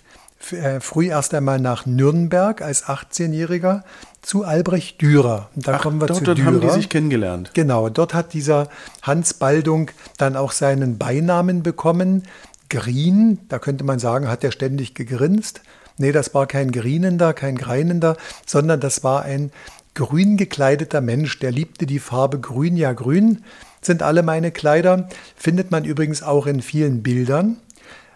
äh, 0.52 0.80
früh 0.80 1.08
erst 1.08 1.34
einmal 1.34 1.60
nach 1.60 1.86
Nürnberg 1.86 2.62
als 2.62 2.86
18-Jähriger 2.86 3.84
zu 4.22 4.46
Albrecht 4.46 5.02
Dürer. 5.02 5.50
Und 5.54 5.68
da 5.68 5.76
Ach, 5.76 5.82
kommen 5.82 6.00
wir 6.00 6.08
dort, 6.08 6.20
zu 6.20 6.24
dort 6.26 6.38
Dürer. 6.38 6.48
haben 6.48 6.62
die 6.62 6.70
sich 6.70 6.88
kennengelernt. 6.88 7.52
Genau, 7.54 7.90
dort 7.90 8.14
hat 8.14 8.34
dieser 8.34 8.70
Hans 9.02 9.34
Baldung 9.34 9.92
dann 10.18 10.38
auch 10.38 10.52
seinen 10.54 10.98
Beinamen 10.98 11.62
bekommen. 11.62 12.24
Green, 12.70 13.40
da 13.50 13.60
könnte 13.60 13.84
man 13.84 14.00
sagen, 14.00 14.28
hat 14.28 14.44
er 14.44 14.52
ständig 14.52 14.96
gegrinst. 14.96 15.62
Nee, 15.98 16.12
das 16.12 16.34
war 16.34 16.48
kein 16.48 16.72
Grinender, 16.72 17.34
kein 17.34 17.56
Greinender, 17.56 18.18
sondern 18.46 18.80
das 18.80 19.04
war 19.04 19.24
ein 19.24 19.52
grün 19.94 20.36
gekleideter 20.38 21.02
Mensch, 21.02 21.40
der 21.40 21.52
liebte 21.52 21.86
die 21.86 22.00
Farbe 22.00 22.40
grün, 22.40 22.76
ja 22.76 22.94
grün 22.94 23.44
sind 23.82 24.04
alle 24.04 24.24
meine 24.24 24.52
Kleider, 24.52 25.08
findet 25.36 25.72
man 25.72 25.86
übrigens 25.86 26.24
auch 26.24 26.48
in 26.48 26.62
vielen 26.62 27.04
Bildern. 27.04 27.58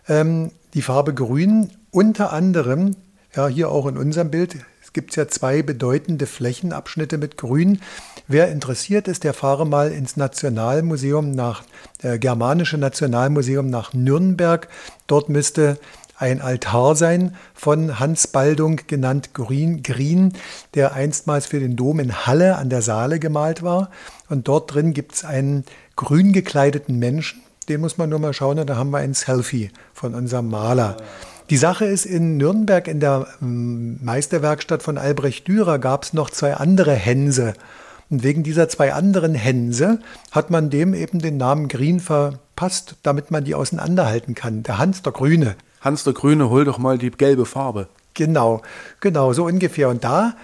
Ähm, 0.08 0.51
die 0.74 0.82
Farbe 0.82 1.13
grün 1.13 1.70
unter 1.91 2.34
anderem, 2.34 2.96
ja 3.36 3.48
hier 3.48 3.70
auch 3.70 3.88
in 3.88 3.98
unserem 3.98 4.32
Bild, 4.32 4.58
es 5.00 5.03
gibt 5.06 5.15
ja 5.15 5.29
zwei 5.29 5.62
bedeutende 5.62 6.25
Flächenabschnitte 6.25 7.18
mit 7.18 7.38
Grün. 7.38 7.79
Wer 8.27 8.51
interessiert 8.51 9.08
ist, 9.08 9.24
der 9.24 9.34
fahre 9.34 9.65
mal 9.65 9.94
ins 9.94 10.18
Nationalmuseum 10.18 11.32
nach, 11.32 11.63
äh, 12.01 12.20
Germanische 12.20 12.77
Nationalmuseum 12.77 13.70
nach 13.70 13.94
Nürnberg. 13.94 14.68
Dort 15.08 15.29
müsste 15.29 15.79
ein 16.18 16.41
Altar 16.41 16.98
sein 16.98 17.38
von 17.53 17.98
Hans 18.01 18.27
Baldung, 18.27 18.82
genannt 18.88 19.34
Green, 19.34 19.84
Green, 19.84 20.34
der 20.74 20.91
einstmals 20.91 21.46
für 21.46 21.62
den 21.62 21.77
Dom 21.77 22.01
in 22.01 22.25
Halle 22.25 22.58
an 22.58 22.70
der 22.70 22.82
Saale 22.82 23.20
gemalt 23.20 23.63
war. 23.63 23.91
Und 24.27 24.50
dort 24.50 24.74
drin 24.74 24.94
gibt 24.94 25.13
es 25.13 25.24
einen 25.24 25.63
grün 25.96 26.34
gekleideten 26.34 27.00
Menschen. 27.00 27.41
Den 27.70 27.79
muss 27.79 27.98
man 27.98 28.10
nur 28.10 28.20
mal 28.20 28.34
schauen, 28.34 28.60
und 28.60 28.70
da 28.70 28.75
haben 28.75 28.89
wir 28.89 28.98
ein 28.98 29.13
Selfie 29.13 29.72
von 29.94 30.13
unserem 30.13 30.50
Maler. 30.50 30.98
Die 31.50 31.58
Sache 31.58 31.86
ist, 31.86 32.06
in 32.06 32.38
Nürnberg 32.38 32.88
in 32.88 33.00
der 33.00 33.27
ähm, 33.41 33.98
Meisterwerkstatt 34.03 34.84
von 34.84 35.00
Albrecht 35.00 35.48
Dürer 35.48 35.79
gab 35.79 36.03
es 36.03 36.13
noch 36.13 36.29
zwei 36.29 36.53
andere 36.53 36.94
Hänse. 36.94 37.56
Und 38.12 38.22
wegen 38.22 38.44
dieser 38.44 38.70
zwei 38.70 38.94
anderen 38.94 39.34
Hänse 39.34 40.00
hat 40.32 40.51
man 40.51 40.70
dem 40.70 40.94
eben 40.94 41.20
den 41.20 41.38
Namen 41.38 41.68
Green 41.68 42.00
verpasst, 42.00 42.98
damit 43.01 43.32
man 43.32 43.46
die 43.46 43.56
auseinanderhalten 43.56 44.36
kann. 44.36 44.62
Der 44.62 44.77
Hans 44.77 45.01
der 45.01 45.12
Grüne. 45.12 45.56
Hans 45.82 46.03
der 46.03 46.13
Grüne, 46.13 46.51
hol 46.51 46.65
doch 46.65 46.77
mal 46.77 47.00
die 47.00 47.10
gelbe 47.10 47.48
Farbe. 47.48 47.88
Genau, 48.13 48.62
genau, 49.00 49.34
so 49.34 49.46
ungefähr. 49.46 49.89
Und 49.89 50.03
da 50.03 50.36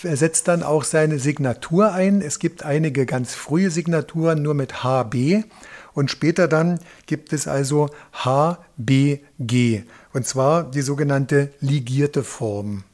setzt 0.00 0.46
dann 0.46 0.62
auch 0.62 0.84
seine 0.84 1.18
Signatur 1.18 1.92
ein. 1.92 2.20
Es 2.20 2.38
gibt 2.38 2.64
einige 2.64 3.04
ganz 3.04 3.34
frühe 3.34 3.70
Signaturen 3.70 4.42
nur 4.42 4.54
mit 4.54 4.84
HB 4.84 5.42
und 5.94 6.10
später 6.10 6.48
dann 6.48 6.78
gibt 7.06 7.32
es 7.32 7.46
also 7.46 7.90
HBG. 8.12 9.84
Und 10.12 10.26
zwar 10.26 10.64
die 10.64 10.82
sogenannte 10.82 11.52
ligierte 11.60 12.22
Form. 12.22 12.84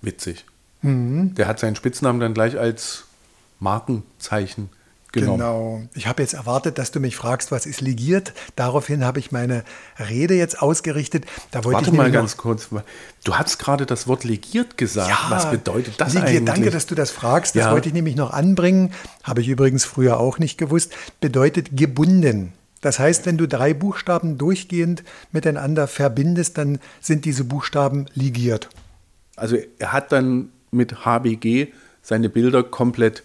Witzig. 0.00 0.44
Mhm. 0.82 1.34
Der 1.34 1.46
hat 1.46 1.58
seinen 1.58 1.76
Spitznamen 1.76 2.20
dann 2.20 2.34
gleich 2.34 2.58
als 2.58 3.04
Markenzeichen 3.58 4.70
genommen. 5.14 5.38
Genau. 5.38 5.82
Ich 5.94 6.06
habe 6.06 6.22
jetzt 6.22 6.34
erwartet, 6.34 6.76
dass 6.76 6.90
du 6.90 7.00
mich 7.00 7.16
fragst, 7.16 7.50
was 7.50 7.64
ist 7.64 7.80
ligiert. 7.80 8.34
Daraufhin 8.56 9.04
habe 9.04 9.20
ich 9.20 9.32
meine 9.32 9.64
Rede 9.98 10.34
jetzt 10.34 10.60
ausgerichtet. 10.60 11.24
Da 11.50 11.64
wollte 11.64 11.76
Warte 11.76 11.90
ich 11.90 11.96
mal 11.96 12.10
ganz 12.10 12.36
kurz. 12.36 12.68
Du 13.24 13.34
hast 13.34 13.58
gerade 13.58 13.86
das 13.86 14.06
Wort 14.06 14.24
legiert 14.24 14.76
gesagt. 14.76 15.08
Ja, 15.08 15.26
was 15.30 15.50
bedeutet 15.50 16.00
das 16.00 16.12
ligiert, 16.12 16.28
eigentlich? 16.28 16.44
Danke, 16.44 16.70
dass 16.70 16.86
du 16.86 16.94
das 16.94 17.10
fragst. 17.10 17.56
Das 17.56 17.64
ja. 17.64 17.72
wollte 17.72 17.88
ich 17.88 17.94
nämlich 17.94 18.16
noch 18.16 18.32
anbringen. 18.32 18.92
Habe 19.22 19.40
ich 19.40 19.48
übrigens 19.48 19.84
früher 19.84 20.18
auch 20.18 20.38
nicht 20.38 20.58
gewusst. 20.58 20.92
Bedeutet 21.20 21.76
gebunden. 21.76 22.52
Das 22.84 22.98
heißt, 22.98 23.24
wenn 23.24 23.38
du 23.38 23.48
drei 23.48 23.72
Buchstaben 23.72 24.36
durchgehend 24.36 25.04
miteinander 25.32 25.86
verbindest, 25.88 26.58
dann 26.58 26.80
sind 27.00 27.24
diese 27.24 27.42
Buchstaben 27.42 28.04
ligiert. 28.12 28.68
Also 29.36 29.56
er 29.78 29.94
hat 29.94 30.12
dann 30.12 30.50
mit 30.70 31.06
HBG 31.06 31.68
seine 32.02 32.28
Bilder 32.28 32.62
komplett 32.62 33.22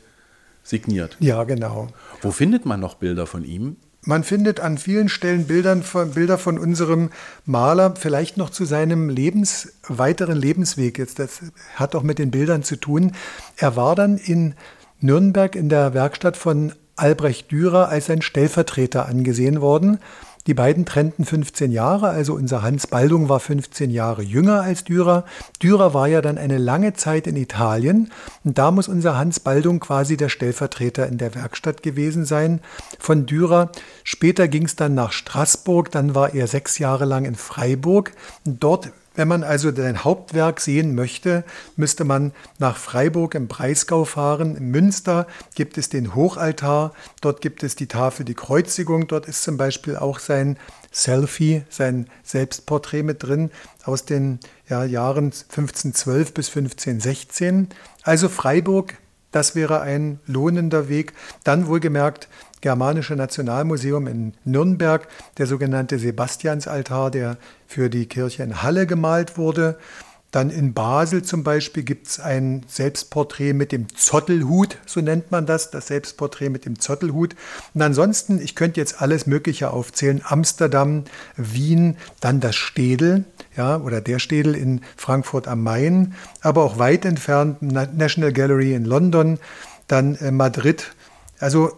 signiert. 0.64 1.18
Ja, 1.20 1.44
genau. 1.44 1.90
Wo 2.22 2.32
findet 2.32 2.66
man 2.66 2.80
noch 2.80 2.96
Bilder 2.96 3.28
von 3.28 3.44
ihm? 3.44 3.76
Man 4.06 4.24
findet 4.24 4.62
an 4.62 4.78
vielen 4.78 5.10
Stellen 5.10 5.46
Bildern 5.46 5.84
von, 5.84 6.12
Bilder 6.12 6.38
von 6.38 6.58
unserem 6.58 7.10
Maler, 7.46 7.96
vielleicht 7.98 8.38
noch 8.38 8.52
zu 8.52 8.64
seinem 8.64 9.10
Lebens, 9.10 9.74
weiteren 9.90 10.38
Lebensweg. 10.38 10.98
Jetzt, 10.98 11.20
das 11.20 11.42
hat 11.76 11.96
auch 11.96 12.04
mit 12.04 12.18
den 12.18 12.32
Bildern 12.32 12.64
zu 12.64 12.78
tun. 12.78 13.12
Er 13.58 13.76
war 13.76 13.96
dann 13.96 14.18
in 14.18 14.54
Nürnberg 15.02 15.54
in 15.58 15.68
der 15.68 15.94
Werkstatt 15.94 16.38
von 16.38 16.72
Albrecht 17.00 17.52
Dürer 17.52 17.90
als 17.90 18.08
sein 18.08 18.22
Stellvertreter 18.22 19.08
angesehen 19.08 19.62
worden. 19.62 20.00
Die 20.48 20.54
beiden 20.54 20.86
trennten 20.86 21.26
15 21.26 21.72
Jahre, 21.72 22.10
also 22.10 22.34
unser 22.34 22.64
Hans 22.64 22.88
Baldung 22.88 23.30
war 23.30 23.40
15 23.40 23.92
Jahre 23.92 24.24
jünger 24.24 24.62
als 24.62 24.84
Dürer. 24.84 25.26
Dürer 25.62 25.94
war 25.94 26.08
ja 26.08 26.22
dann 26.22 26.38
eine 26.38 26.58
lange 26.58 26.94
Zeit 26.94 27.28
in 27.28 27.36
Italien 27.36 28.10
und 28.44 28.58
da 28.58 28.72
muss 28.72 28.88
unser 28.88 29.18
Hans 29.18 29.40
Baldung 29.40 29.80
quasi 29.80 30.18
der 30.18 30.30
Stellvertreter 30.30 31.08
in 31.08 31.18
der 31.18 31.36
Werkstatt 31.36 31.84
gewesen 31.84 32.26
sein 32.26 32.62
von 32.98 33.26
Dürer. 33.26 33.72
Später 34.04 34.48
ging 34.48 34.66
es 34.66 34.76
dann 34.76 34.96
nach 34.96 35.12
Straßburg, 35.12 35.92
dann 35.92 36.16
war 36.16 36.34
er 36.34 36.48
sechs 36.48 36.80
Jahre 36.80 37.06
lang 37.06 37.26
in 37.26 37.36
Freiburg 37.36 38.14
dort 38.44 38.92
wenn 39.20 39.28
man 39.28 39.44
also 39.44 39.76
sein 39.76 40.06
Hauptwerk 40.06 40.62
sehen 40.62 40.96
möchte, 40.96 41.44
müsste 41.76 42.06
man 42.06 42.32
nach 42.58 42.78
Freiburg 42.78 43.36
im 43.36 43.50
Breisgau 43.50 44.06
fahren. 44.06 44.56
In 44.56 44.72
Münster 44.72 45.28
gibt 45.56 45.78
es 45.78 45.90
den 45.90 46.16
Hochaltar, 46.16 46.94
dort 47.20 47.42
gibt 47.42 47.64
es 47.64 47.76
die 47.76 47.88
Tafel 47.88 48.24
die 48.24 48.34
Kreuzigung, 48.34 49.08
dort 49.08 49.26
ist 49.26 49.44
zum 49.44 49.58
Beispiel 49.58 49.98
auch 49.98 50.20
sein 50.20 50.58
Selfie, 50.94 51.64
sein 51.68 52.08
Selbstporträt 52.24 53.04
mit 53.04 53.22
drin 53.22 53.52
aus 53.84 54.06
den 54.06 54.40
ja, 54.70 54.86
Jahren 54.86 55.26
1512 55.26 56.34
bis 56.34 56.48
1516. 56.48 57.68
Also 58.04 58.30
Freiburg 58.30 58.94
Das 59.32 59.54
wäre 59.54 59.82
ein 59.82 60.20
lohnender 60.26 60.90
Weg. 60.90 61.14
Dann 61.44 61.68
wohlgemerkt 61.68 62.30
Germanische 62.62 63.16
Nationalmuseum 63.16 64.08
in 64.08 64.34
Nürnberg, 64.44 65.08
der 65.38 65.48
sogenannte 65.48 66.00
Sebastiansaltar, 66.00 67.12
der 67.12 67.38
für 67.68 67.90
die 67.90 68.06
Kirche 68.06 68.44
in 68.44 68.62
Halle 68.62 68.88
gemalt 68.88 69.38
wurde. 69.38 69.78
Dann 70.32 70.52
in 70.52 70.76
Basel 70.76 71.24
zum 71.24 71.44
Beispiel 71.44 71.82
gibt 71.82 72.06
es 72.06 72.20
ein 72.20 72.64
Selbstporträt 72.68 73.54
mit 73.54 73.72
dem 73.72 73.88
Zottelhut, 73.96 74.78
so 74.86 75.02
nennt 75.02 75.32
man 75.32 75.48
das, 75.48 75.72
das 75.72 75.88
Selbstporträt 75.88 76.50
mit 76.50 76.66
dem 76.66 76.80
Zottelhut. 76.80 77.36
Und 77.74 77.82
ansonsten, 77.82 78.40
ich 78.40 78.54
könnte 78.54 78.80
jetzt 78.80 79.02
alles 79.02 79.26
Mögliche 79.26 79.72
aufzählen, 79.72 80.22
Amsterdam, 80.24 81.06
Wien, 81.36 81.98
dann 82.20 82.42
das 82.42 82.56
Städel, 82.56 83.24
ja, 83.58 83.78
oder 83.78 84.02
der 84.02 84.20
Städel 84.20 84.54
in 84.54 84.82
Frankfurt 84.98 85.48
am 85.48 85.64
Main, 85.64 86.14
aber 86.42 86.64
auch 86.64 86.78
weit 86.78 87.06
entfernt 87.06 87.64
National 87.64 88.32
Gallery 88.32 88.76
in 88.76 88.86
London, 88.86 89.40
dann 89.88 90.14
äh, 90.18 90.30
Madrid. 90.30 90.92
Also 91.40 91.72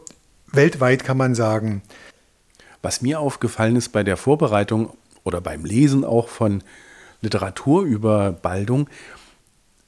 weltweit 0.52 1.04
kann 1.04 1.18
man 1.18 1.36
sagen. 1.36 1.82
Was 2.82 3.02
mir 3.02 3.20
aufgefallen 3.20 3.76
ist 3.76 3.90
bei 3.90 4.04
der 4.04 4.18
Vorbereitung 4.18 4.92
oder 5.24 5.42
beim 5.42 5.66
Lesen 5.66 6.04
auch 6.04 6.28
von 6.28 6.64
Literatur 7.22 7.84
über 7.84 8.32
Baldung, 8.32 8.90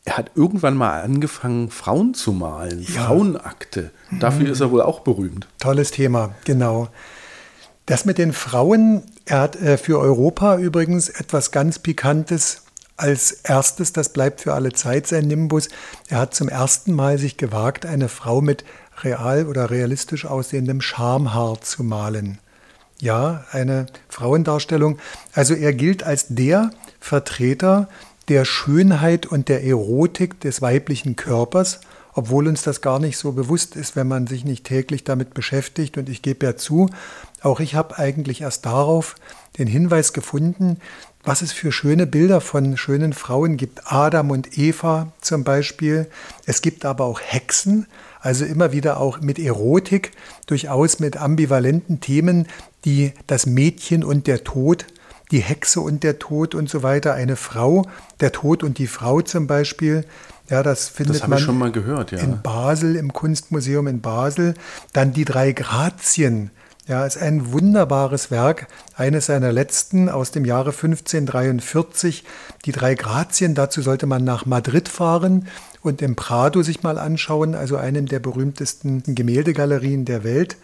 er 0.05 0.17
hat 0.17 0.31
irgendwann 0.35 0.75
mal 0.75 1.01
angefangen, 1.01 1.69
Frauen 1.69 2.13
zu 2.13 2.33
malen, 2.33 2.85
ja. 2.93 3.05
Frauenakte. 3.05 3.91
Dafür 4.19 4.47
mhm. 4.47 4.51
ist 4.51 4.59
er 4.59 4.71
wohl 4.71 4.81
auch 4.81 4.99
berühmt. 4.99 5.47
Tolles 5.59 5.91
Thema, 5.91 6.35
genau. 6.43 6.89
Das 7.85 8.05
mit 8.05 8.17
den 8.17 8.33
Frauen, 8.33 9.03
er 9.25 9.41
hat 9.41 9.55
äh, 9.55 9.77
für 9.77 9.99
Europa 9.99 10.57
übrigens 10.57 11.09
etwas 11.09 11.51
ganz 11.51 11.79
Pikantes 11.79 12.63
als 12.95 13.31
erstes, 13.31 13.91
das 13.91 14.09
bleibt 14.09 14.41
für 14.41 14.53
alle 14.53 14.71
Zeit 14.71 15.07
sein 15.07 15.27
Nimbus. 15.27 15.69
Er 16.09 16.19
hat 16.19 16.35
zum 16.35 16.47
ersten 16.47 16.93
Mal 16.93 17.17
sich 17.17 17.37
gewagt, 17.37 17.85
eine 17.85 18.07
Frau 18.07 18.41
mit 18.41 18.63
real 19.01 19.47
oder 19.47 19.69
realistisch 19.69 20.25
aussehendem 20.25 20.81
Schamhaar 20.81 21.61
zu 21.61 21.83
malen. 21.83 22.39
Ja, 22.99 23.43
eine 23.51 23.87
Frauendarstellung. 24.07 24.97
Also 25.33 25.53
er 25.55 25.73
gilt 25.73 26.03
als 26.03 26.27
der 26.29 26.71
Vertreter 26.99 27.89
der 28.29 28.45
Schönheit 28.45 29.25
und 29.25 29.49
der 29.49 29.63
Erotik 29.63 30.39
des 30.39 30.61
weiblichen 30.61 31.15
Körpers, 31.15 31.81
obwohl 32.13 32.47
uns 32.47 32.61
das 32.61 32.81
gar 32.81 32.99
nicht 32.99 33.17
so 33.17 33.31
bewusst 33.31 33.75
ist, 33.75 33.95
wenn 33.95 34.07
man 34.07 34.27
sich 34.27 34.45
nicht 34.45 34.65
täglich 34.65 35.03
damit 35.03 35.33
beschäftigt. 35.33 35.97
Und 35.97 36.07
ich 36.07 36.21
gebe 36.21 36.45
ja 36.45 36.55
zu, 36.55 36.89
auch 37.41 37.59
ich 37.59 37.75
habe 37.75 37.97
eigentlich 37.97 38.41
erst 38.41 38.65
darauf 38.65 39.15
den 39.57 39.67
Hinweis 39.67 40.13
gefunden, 40.13 40.77
was 41.23 41.41
es 41.41 41.51
für 41.51 41.71
schöne 41.71 42.05
Bilder 42.05 42.41
von 42.41 42.77
schönen 42.77 43.13
Frauen 43.13 43.57
gibt. 43.57 43.91
Adam 43.91 44.31
und 44.31 44.57
Eva 44.57 45.11
zum 45.21 45.43
Beispiel. 45.43 46.07
Es 46.45 46.61
gibt 46.61 46.85
aber 46.85 47.05
auch 47.05 47.21
Hexen, 47.21 47.87
also 48.19 48.45
immer 48.45 48.71
wieder 48.71 48.99
auch 48.99 49.21
mit 49.21 49.39
Erotik, 49.39 50.11
durchaus 50.47 50.99
mit 50.99 51.17
ambivalenten 51.17 52.01
Themen, 52.01 52.47
die 52.85 53.13
das 53.27 53.45
Mädchen 53.45 54.03
und 54.03 54.27
der 54.27 54.43
Tod 54.43 54.85
die 55.33 55.39
Hexe 55.39 55.81
und 55.81 56.03
der 56.03 56.19
Tod 56.19 56.53
und 56.53 56.69
so 56.69 56.83
weiter, 56.83 57.15
eine 57.15 57.35
Frau, 57.35 57.87
der 58.19 58.31
Tod 58.31 58.63
und 58.63 58.77
die 58.77 58.85
Frau 58.85 59.21
zum 59.21 59.47
Beispiel. 59.47 60.05
Ja, 60.49 60.61
das 60.61 60.89
findet 60.89 61.21
das 61.21 61.27
man 61.27 61.39
schon 61.39 61.57
mal 61.57 61.71
gehört, 61.71 62.11
ja. 62.11 62.19
in 62.19 62.41
Basel, 62.43 62.95
im 62.95 63.13
Kunstmuseum 63.13 63.87
in 63.87 64.01
Basel. 64.01 64.53
Dann 64.93 65.11
die 65.11 65.25
drei 65.25 65.51
Grazien. 65.53 66.51
Ja, 66.85 67.05
ist 67.05 67.17
ein 67.17 67.53
wunderbares 67.53 68.29
Werk, 68.29 68.67
eines 68.97 69.27
seiner 69.27 69.53
letzten 69.53 70.09
aus 70.09 70.31
dem 70.31 70.43
Jahre 70.43 70.71
1543. 70.71 72.25
Die 72.65 72.73
drei 72.73 72.95
Grazien, 72.95 73.55
dazu 73.55 73.81
sollte 73.81 74.05
man 74.05 74.25
nach 74.25 74.45
Madrid 74.45 74.89
fahren 74.89 75.47
und 75.81 76.01
im 76.01 76.17
Prado 76.17 76.61
sich 76.61 76.83
mal 76.83 76.97
anschauen, 76.97 77.55
also 77.55 77.77
einem 77.77 78.07
der 78.07 78.19
berühmtesten 78.19 79.01
Gemäldegalerien 79.05 80.03
der 80.03 80.25
Welt. 80.25 80.57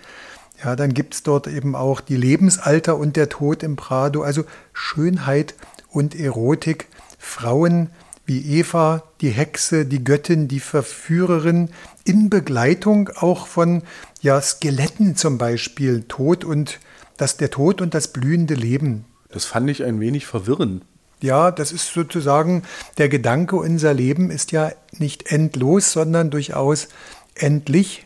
Ja, 0.61 0.75
dann 0.75 0.93
gibt 0.93 1.13
es 1.13 1.23
dort 1.23 1.47
eben 1.47 1.73
auch 1.73 2.01
die 2.01 2.17
Lebensalter 2.17 2.97
und 2.97 3.15
der 3.15 3.29
Tod 3.29 3.63
im 3.63 3.77
Prado, 3.77 4.21
also 4.21 4.43
Schönheit 4.73 5.55
und 5.89 6.19
Erotik, 6.19 6.87
Frauen 7.17 7.91
wie 8.25 8.59
Eva, 8.59 9.03
die 9.21 9.29
Hexe, 9.29 9.85
die 9.85 10.03
Göttin, 10.03 10.47
die 10.47 10.59
Verführerin, 10.59 11.69
in 12.03 12.29
Begleitung 12.29 13.09
auch 13.15 13.47
von 13.47 13.81
ja, 14.21 14.41
Skeletten 14.41 15.15
zum 15.15 15.37
Beispiel, 15.37 16.03
Tod 16.07 16.43
und 16.43 16.79
das, 17.17 17.37
der 17.37 17.49
Tod 17.49 17.81
und 17.81 17.93
das 17.93 18.09
blühende 18.09 18.53
Leben. 18.53 19.05
Das 19.29 19.45
fand 19.45 19.69
ich 19.69 19.83
ein 19.83 19.99
wenig 19.99 20.25
verwirrend. 20.25 20.83
Ja, 21.21 21.51
das 21.51 21.71
ist 21.71 21.93
sozusagen 21.93 22.63
der 22.97 23.09
Gedanke, 23.09 23.57
unser 23.57 23.93
Leben 23.93 24.31
ist 24.31 24.51
ja 24.51 24.71
nicht 24.93 25.31
endlos, 25.31 25.91
sondern 25.91 26.29
durchaus 26.29 26.87
endlich. 27.35 28.05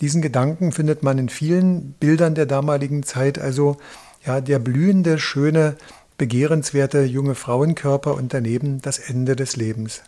Diesen 0.00 0.20
Gedanken 0.20 0.72
findet 0.72 1.02
man 1.02 1.18
in 1.18 1.28
vielen 1.28 1.92
Bildern 1.92 2.34
der 2.34 2.46
damaligen 2.46 3.02
Zeit. 3.04 3.38
Also 3.38 3.76
ja, 4.26 4.40
der 4.40 4.58
blühende, 4.58 5.18
schöne, 5.18 5.76
begehrenswerte 6.18 7.02
junge 7.02 7.34
Frauenkörper 7.34 8.14
und 8.14 8.34
daneben 8.34 8.82
das 8.82 8.98
Ende 8.98 9.36
des 9.36 9.56
Lebens. 9.56 10.02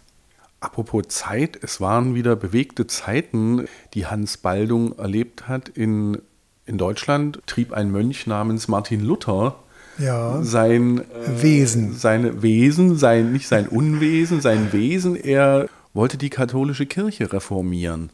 Apropos 0.62 1.08
Zeit, 1.08 1.58
es 1.60 1.80
waren 1.80 2.14
wieder 2.14 2.36
bewegte 2.36 2.86
Zeiten, 2.86 3.66
die 3.94 4.06
Hans 4.06 4.36
Baldung 4.36 4.96
erlebt 4.96 5.48
hat. 5.48 5.68
In, 5.68 6.22
in 6.66 6.78
Deutschland 6.78 7.40
trieb 7.46 7.72
ein 7.72 7.90
Mönch 7.90 8.28
namens 8.28 8.68
Martin 8.68 9.00
Luther 9.00 9.56
ja, 9.98 10.40
sein 10.44 10.98
äh, 10.98 11.42
Wesen. 11.42 11.96
Seine 11.96 12.42
Wesen, 12.42 12.96
sein, 12.96 13.32
nicht 13.32 13.48
sein 13.48 13.66
Unwesen, 13.66 14.40
sein 14.40 14.72
Wesen. 14.72 15.16
Er 15.16 15.68
wollte 15.94 16.16
die 16.16 16.30
katholische 16.30 16.86
Kirche 16.86 17.32
reformieren. 17.32 18.10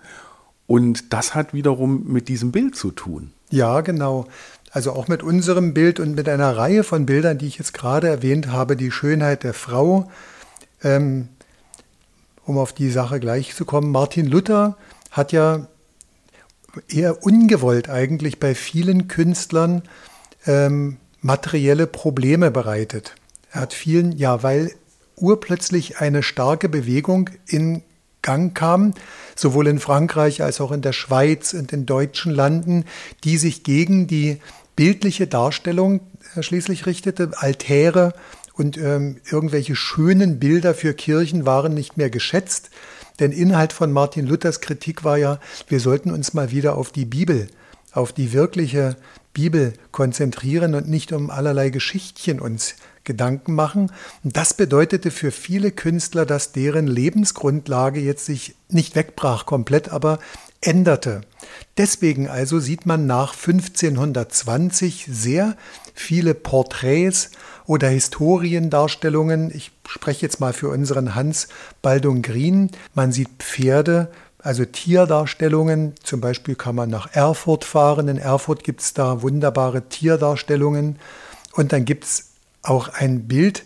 Und 0.67 1.13
das 1.13 1.35
hat 1.35 1.53
wiederum 1.53 2.05
mit 2.07 2.29
diesem 2.29 2.51
Bild 2.51 2.77
zu 2.77 2.93
tun. 2.93 3.33
Ja, 3.51 3.83
genau. 3.83 4.27
Also 4.71 4.93
auch 4.93 5.07
mit 5.07 5.23
unserem 5.23 5.75
Bild 5.75 6.01
und 6.01 6.15
mit 6.15 6.31
einer 6.31 6.57
Reihe 6.57 6.83
von 6.83 7.05
Bildern, 7.05 7.37
die 7.37 7.47
ich 7.47 7.59
jetzt 7.59 7.75
gerade 7.75 8.09
erwähnt 8.09 8.51
habe, 8.51 8.75
die 8.75 8.91
Schönheit 8.91 9.45
der 9.45 9.55
Frau. 9.55 10.11
Ähm, 10.83 11.29
um 12.49 12.57
auf 12.59 12.73
die 12.73 12.91
Sache 12.91 13.21
gleich 13.21 13.55
zu 13.55 13.65
kommen, 13.65 13.93
Martin 13.93 14.27
Luther 14.27 14.77
hat 15.11 15.33
ja 15.33 15.67
eher 16.89 17.23
ungewollt 17.23 17.91
eigentlich 17.91 18.41
bei 18.41 18.55
vielen 18.55 19.07
Künstlern 19.07 19.83
ähm, 20.47 20.97
materielle 21.21 21.87
Probleme 21.87 22.51
bereitet. 22.51 23.15
Er 23.51 23.63
hat 23.63 23.75
vielen, 23.75 24.13
ja, 24.13 24.43
weil 24.43 24.73
urplötzlich 25.17 25.99
eine 25.99 26.23
starke 26.23 26.69
Bewegung 26.69 27.31
in 27.47 27.83
Gang 28.23 28.57
kam, 28.57 28.95
sowohl 29.37 29.69
in 29.69 29.79
Frankreich 29.79 30.43
als 30.43 30.61
auch 30.61 30.73
in 30.73 30.83
der 30.83 30.93
Schweiz 30.93 31.53
und 31.53 31.73
in 31.73 31.87
deutschen 31.87 32.33
Landen, 32.33 32.85
die 33.25 33.37
sich 33.37 33.63
gegen 33.63 34.07
die 34.07 34.41
bildliche 34.75 35.27
Darstellung 35.27 36.01
äh, 36.35 36.43
schließlich 36.43 36.87
richtete. 36.87 37.31
Altäre 37.37 38.15
und 38.59 38.77
ähm, 38.77 39.21
irgendwelche 39.31 39.77
schönen 39.77 40.39
Bilder 40.39 40.75
für 40.75 40.93
Kirchen 40.95 41.47
waren 41.47 41.75
nicht 41.75 41.97
mehr 41.97 42.11
geschätzt. 42.11 42.71
Denn 43.21 43.33
Inhalt 43.33 43.73
von 43.73 43.93
Martin 43.93 44.27
Luthers 44.27 44.61
Kritik 44.61 45.05
war 45.05 45.17
ja, 45.17 45.39
wir 45.69 45.81
sollten 45.81 46.11
uns 46.11 46.35
mal 46.35 46.51
wieder 46.51 46.77
auf 46.77 46.91
die 46.91 47.05
Bibel, 47.05 47.49
auf 47.93 48.13
die 48.13 48.33
wirkliche 48.33 48.97
Bibel 49.33 49.73
konzentrieren 49.93 50.75
und 50.75 50.89
nicht 50.89 51.13
um 51.13 51.31
allerlei 51.31 51.71
Geschichtchen 51.71 52.41
uns 52.41 52.75
Gedanken 53.05 53.55
machen. 53.55 53.91
Und 54.23 54.37
das 54.37 54.55
bedeutete 54.55 55.11
für 55.11 55.31
viele 55.31 55.71
Künstler, 55.71 56.27
dass 56.27 56.53
deren 56.53 56.87
Lebensgrundlage 56.87 58.01
jetzt 58.01 58.27
sich 58.27 58.55
nicht 58.69 58.97
wegbrach 58.97 59.47
komplett, 59.47 59.89
aber 59.89 60.19
änderte. 60.61 61.23
Deswegen 61.77 62.29
also 62.29 62.59
sieht 62.59 62.87
man 62.87 63.07
nach 63.07 63.35
1520 63.35 65.07
sehr 65.11 65.57
viele 65.95 66.35
Porträts 66.35 67.31
oder 67.69 67.89
Historiendarstellungen. 67.89 69.55
Ich 69.55 69.71
spreche 69.87 70.23
jetzt 70.23 70.41
mal 70.41 70.55
für 70.55 70.71
unseren 70.71 71.15
Hans 71.15 71.49
Baldung 71.83 72.23
Green. 72.23 72.71
Man 72.95 73.13
sieht 73.13 73.29
Pferde, 73.39 74.11
also 74.39 74.65
Tierdarstellungen. 74.65 75.93
Zum 76.03 76.23
Beispiel 76.23 76.55
kann 76.55 76.75
man 76.75 76.89
nach 76.89 77.13
Erfurt 77.13 77.65
fahren. 77.65 78.09
In 78.09 78.17
Erfurt 78.17 78.65
gibt 78.65 78.81
es 78.81 78.95
da 78.95 79.21
wunderbare 79.21 79.83
Tierdarstellungen. 79.83 80.99
Und 81.53 81.75
dann 81.75 81.85
gibt 81.85 82.05
es 82.05 82.31
auch 82.63 82.89
ein 82.89 83.29
Bild, 83.29 83.65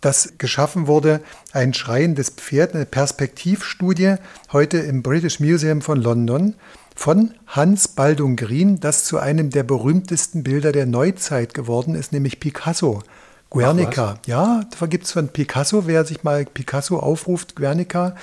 das 0.00 0.32
geschaffen 0.38 0.86
wurde, 0.86 1.20
ein 1.52 1.74
schreiendes 1.74 2.30
Pferd, 2.30 2.74
eine 2.74 2.86
Perspektivstudie, 2.86 4.14
heute 4.52 4.78
im 4.78 5.02
British 5.02 5.40
Museum 5.40 5.82
von 5.82 6.00
London, 6.00 6.54
von 6.94 7.34
Hans 7.46 7.88
Baldung 7.88 8.36
Green, 8.36 8.80
das 8.80 9.04
zu 9.04 9.18
einem 9.18 9.50
der 9.50 9.62
berühmtesten 9.62 10.42
Bilder 10.42 10.72
der 10.72 10.86
Neuzeit 10.86 11.52
geworden 11.52 11.94
ist, 11.94 12.12
nämlich 12.12 12.40
Picasso. 12.40 13.02
Guernica, 13.52 14.14
ja, 14.26 14.62
da 14.80 14.86
gibt 14.86 15.04
es 15.04 15.12
von 15.12 15.28
Picasso, 15.28 15.86
wer 15.86 16.06
sich 16.06 16.24
mal 16.24 16.46
Picasso 16.46 16.98
aufruft, 16.98 17.54
Guernica, 17.54 18.16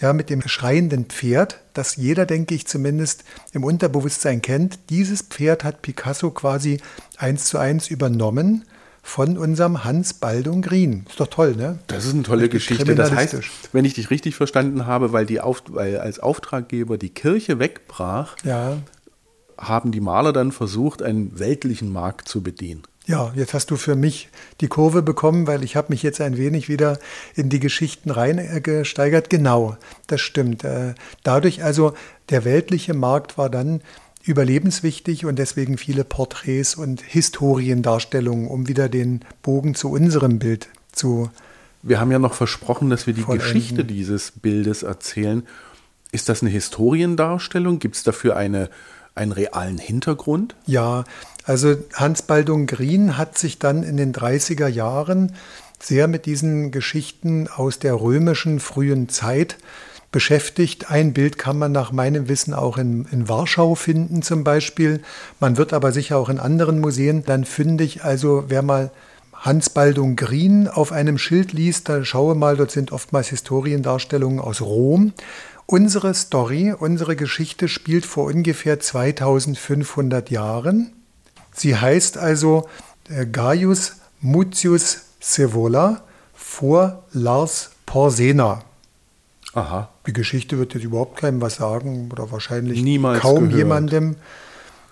ja, 0.00 0.14
mit 0.14 0.30
dem 0.30 0.40
schreienden 0.40 1.04
Pferd, 1.04 1.60
das 1.74 1.96
jeder, 1.96 2.24
denke 2.24 2.54
ich, 2.54 2.66
zumindest 2.66 3.24
im 3.52 3.62
Unterbewusstsein 3.62 4.40
kennt. 4.40 4.78
Dieses 4.88 5.20
Pferd 5.20 5.64
hat 5.64 5.82
Picasso 5.82 6.30
quasi 6.30 6.80
eins 7.18 7.44
zu 7.44 7.58
eins 7.58 7.88
übernommen 7.88 8.64
von 9.02 9.36
unserem 9.36 9.84
Hans 9.84 10.14
Baldung 10.14 10.62
Green. 10.62 11.04
Ist 11.10 11.20
doch 11.20 11.26
toll, 11.26 11.56
ne? 11.56 11.78
Das 11.86 12.06
ist 12.06 12.14
eine 12.14 12.22
tolle 12.22 12.48
Geschichte. 12.48 12.94
Das 12.94 13.12
heißt, 13.12 13.38
wenn 13.72 13.84
ich 13.84 13.92
dich 13.92 14.08
richtig 14.08 14.34
verstanden 14.34 14.86
habe, 14.86 15.12
weil, 15.12 15.26
die 15.26 15.42
Auf, 15.42 15.62
weil 15.68 15.98
als 15.98 16.20
Auftraggeber 16.20 16.96
die 16.96 17.10
Kirche 17.10 17.58
wegbrach, 17.58 18.36
ja. 18.44 18.78
haben 19.58 19.92
die 19.92 20.00
Maler 20.00 20.32
dann 20.32 20.52
versucht, 20.52 21.02
einen 21.02 21.38
weltlichen 21.38 21.92
Markt 21.92 22.28
zu 22.28 22.42
bedienen. 22.42 22.84
Ja, 23.06 23.32
jetzt 23.34 23.54
hast 23.54 23.70
du 23.70 23.76
für 23.76 23.96
mich 23.96 24.28
die 24.60 24.68
Kurve 24.68 25.02
bekommen, 25.02 25.46
weil 25.46 25.64
ich 25.64 25.74
habe 25.74 25.88
mich 25.90 26.02
jetzt 26.02 26.20
ein 26.20 26.36
wenig 26.36 26.68
wieder 26.68 26.98
in 27.34 27.48
die 27.48 27.58
Geschichten 27.58 28.10
reingesteigert. 28.10 29.30
Genau, 29.30 29.76
das 30.06 30.20
stimmt. 30.20 30.64
Äh, 30.64 30.94
dadurch 31.22 31.64
also, 31.64 31.94
der 32.28 32.44
weltliche 32.44 32.94
Markt 32.94 33.38
war 33.38 33.50
dann 33.50 33.80
überlebenswichtig 34.22 35.24
und 35.24 35.38
deswegen 35.38 35.78
viele 35.78 36.04
Porträts 36.04 36.74
und 36.74 37.00
Historiendarstellungen, 37.00 38.48
um 38.48 38.68
wieder 38.68 38.88
den 38.88 39.20
Bogen 39.42 39.74
zu 39.74 39.90
unserem 39.90 40.38
Bild 40.38 40.68
zu. 40.92 41.30
Wir 41.82 42.00
haben 42.00 42.12
ja 42.12 42.18
noch 42.18 42.34
versprochen, 42.34 42.90
dass 42.90 43.06
wir 43.06 43.14
die 43.14 43.22
vollenden. 43.22 43.46
Geschichte 43.46 43.84
dieses 43.84 44.32
Bildes 44.32 44.82
erzählen. 44.82 45.46
Ist 46.12 46.28
das 46.28 46.42
eine 46.42 46.50
Historiendarstellung? 46.50 47.78
Gibt 47.78 47.96
es 47.96 48.02
dafür 48.02 48.36
eine, 48.36 48.68
einen 49.20 49.32
realen 49.32 49.78
Hintergrund? 49.78 50.56
Ja, 50.66 51.04
also 51.44 51.76
Hans 51.94 52.22
Baldung 52.22 52.66
Grien 52.66 53.16
hat 53.16 53.38
sich 53.38 53.58
dann 53.58 53.82
in 53.82 53.96
den 53.96 54.12
30er 54.12 54.66
Jahren 54.66 55.34
sehr 55.82 56.08
mit 56.08 56.26
diesen 56.26 56.70
Geschichten 56.70 57.48
aus 57.48 57.78
der 57.78 58.00
römischen 58.00 58.60
frühen 58.60 59.08
Zeit 59.08 59.56
beschäftigt. 60.12 60.90
Ein 60.90 61.12
Bild 61.12 61.38
kann 61.38 61.58
man 61.58 61.72
nach 61.72 61.92
meinem 61.92 62.28
Wissen 62.28 62.52
auch 62.52 62.78
in, 62.78 63.06
in 63.10 63.28
Warschau 63.28 63.74
finden 63.74 64.22
zum 64.22 64.44
Beispiel. 64.44 65.00
Man 65.38 65.56
wird 65.56 65.72
aber 65.72 65.92
sicher 65.92 66.18
auch 66.18 66.28
in 66.28 66.40
anderen 66.40 66.80
Museen 66.80 67.24
dann 67.24 67.44
fündig. 67.44 68.04
Also 68.04 68.44
wer 68.48 68.62
mal 68.62 68.90
Hans 69.32 69.70
Baldung 69.70 70.16
Grien 70.16 70.68
auf 70.68 70.92
einem 70.92 71.16
Schild 71.16 71.52
liest, 71.54 71.88
dann 71.88 72.04
schaue 72.04 72.34
mal, 72.34 72.58
dort 72.58 72.70
sind 72.70 72.92
oftmals 72.92 73.28
Historiendarstellungen 73.28 74.38
aus 74.38 74.60
Rom. 74.60 75.14
Unsere 75.72 76.14
Story, 76.14 76.74
unsere 76.76 77.14
Geschichte 77.14 77.68
spielt 77.68 78.04
vor 78.04 78.24
ungefähr 78.24 78.80
2500 78.80 80.28
Jahren. 80.28 80.92
Sie 81.52 81.76
heißt 81.76 82.18
also 82.18 82.68
äh, 83.08 83.24
Gaius 83.24 83.92
Mutius 84.20 85.02
Sevola 85.20 86.02
vor 86.34 87.04
Lars 87.12 87.70
Porsena. 87.86 88.64
Aha. 89.52 89.90
Die 90.08 90.12
Geschichte 90.12 90.58
wird 90.58 90.74
jetzt 90.74 90.82
überhaupt 90.82 91.16
keinem 91.16 91.40
was 91.40 91.54
sagen 91.54 92.08
oder 92.10 92.32
wahrscheinlich 92.32 92.82
Niemals 92.82 93.20
kaum 93.20 93.44
gehört. 93.44 93.54
jemandem. 93.54 94.16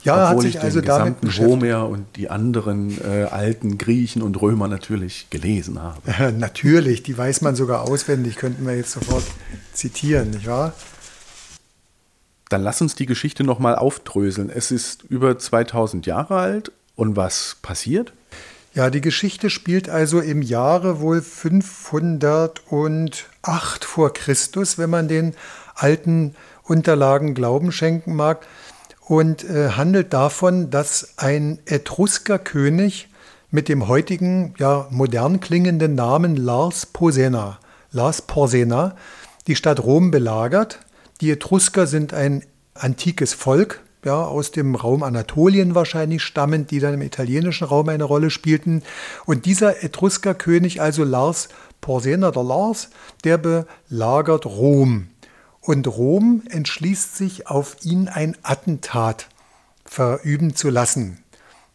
Ja, 0.08 0.30
Obwohl 0.30 0.36
hat 0.36 0.42
sich 0.42 0.54
ich 0.56 0.62
also 0.62 0.80
den 0.80 1.14
beschäftigt. 1.20 1.48
Homer 1.48 1.88
und 1.88 2.16
die 2.16 2.30
anderen 2.30 2.98
äh, 3.02 3.24
alten 3.24 3.78
Griechen 3.78 4.22
und 4.22 4.40
Römer 4.40 4.66
natürlich 4.66 5.28
gelesen 5.30 5.80
habe. 5.82 6.32
natürlich, 6.38 7.02
die 7.02 7.16
weiß 7.16 7.42
man 7.42 7.54
sogar 7.54 7.82
auswendig, 7.82 8.36
könnten 8.36 8.66
wir 8.66 8.74
jetzt 8.74 8.92
sofort 8.92 9.24
zitieren, 9.72 10.30
nicht 10.30 10.46
wahr? 10.46 10.72
Dann 12.48 12.62
lass 12.62 12.80
uns 12.80 12.94
die 12.94 13.04
Geschichte 13.04 13.44
nochmal 13.44 13.76
aufdröseln. 13.76 14.48
Es 14.48 14.70
ist 14.70 15.02
über 15.02 15.38
2000 15.38 16.06
Jahre 16.06 16.36
alt 16.36 16.72
und 16.96 17.16
was 17.16 17.58
passiert? 17.60 18.14
Ja, 18.74 18.90
die 18.90 19.00
Geschichte 19.00 19.50
spielt 19.50 19.90
also 19.90 20.20
im 20.20 20.40
Jahre 20.40 21.00
wohl 21.00 21.20
508 21.20 23.84
vor 23.84 24.12
Christus, 24.12 24.78
wenn 24.78 24.88
man 24.88 25.08
den 25.08 25.34
alten 25.74 26.36
Unterlagen 26.62 27.34
Glauben 27.34 27.72
schenken 27.72 28.14
mag, 28.14 28.46
und 29.08 29.42
äh, 29.44 29.70
handelt 29.70 30.12
davon, 30.12 30.70
dass 30.70 31.14
ein 31.16 31.58
Etruskerkönig 31.64 33.08
mit 33.50 33.68
dem 33.68 33.88
heutigen, 33.88 34.54
ja, 34.58 34.86
modern 34.90 35.40
klingenden 35.40 35.94
Namen 35.94 36.36
Lars 36.36 36.84
Porsena, 36.84 37.58
Lars 37.90 38.20
Porsena, 38.22 38.96
die 39.46 39.56
Stadt 39.56 39.82
Rom 39.82 40.10
belagert. 40.10 40.80
Die 41.22 41.30
Etrusker 41.30 41.86
sind 41.86 42.12
ein 42.12 42.44
antikes 42.74 43.32
Volk, 43.32 43.80
ja, 44.04 44.22
aus 44.22 44.50
dem 44.50 44.74
Raum 44.74 45.02
Anatolien 45.02 45.74
wahrscheinlich 45.74 46.22
stammend, 46.22 46.70
die 46.70 46.78
dann 46.78 46.94
im 46.94 47.02
italienischen 47.02 47.66
Raum 47.66 47.88
eine 47.88 48.04
Rolle 48.04 48.28
spielten. 48.28 48.82
Und 49.24 49.46
dieser 49.46 49.82
Etruskerkönig, 49.82 50.82
also 50.82 51.02
Lars 51.02 51.48
Porsena 51.80 52.30
der 52.30 52.44
Lars, 52.44 52.90
der 53.24 53.38
belagert 53.38 54.44
Rom. 54.44 55.08
Und 55.68 55.86
Rom 55.86 56.44
entschließt 56.48 57.14
sich, 57.14 57.46
auf 57.46 57.76
ihn 57.84 58.08
ein 58.08 58.38
Attentat 58.42 59.28
verüben 59.84 60.56
zu 60.56 60.70
lassen. 60.70 61.18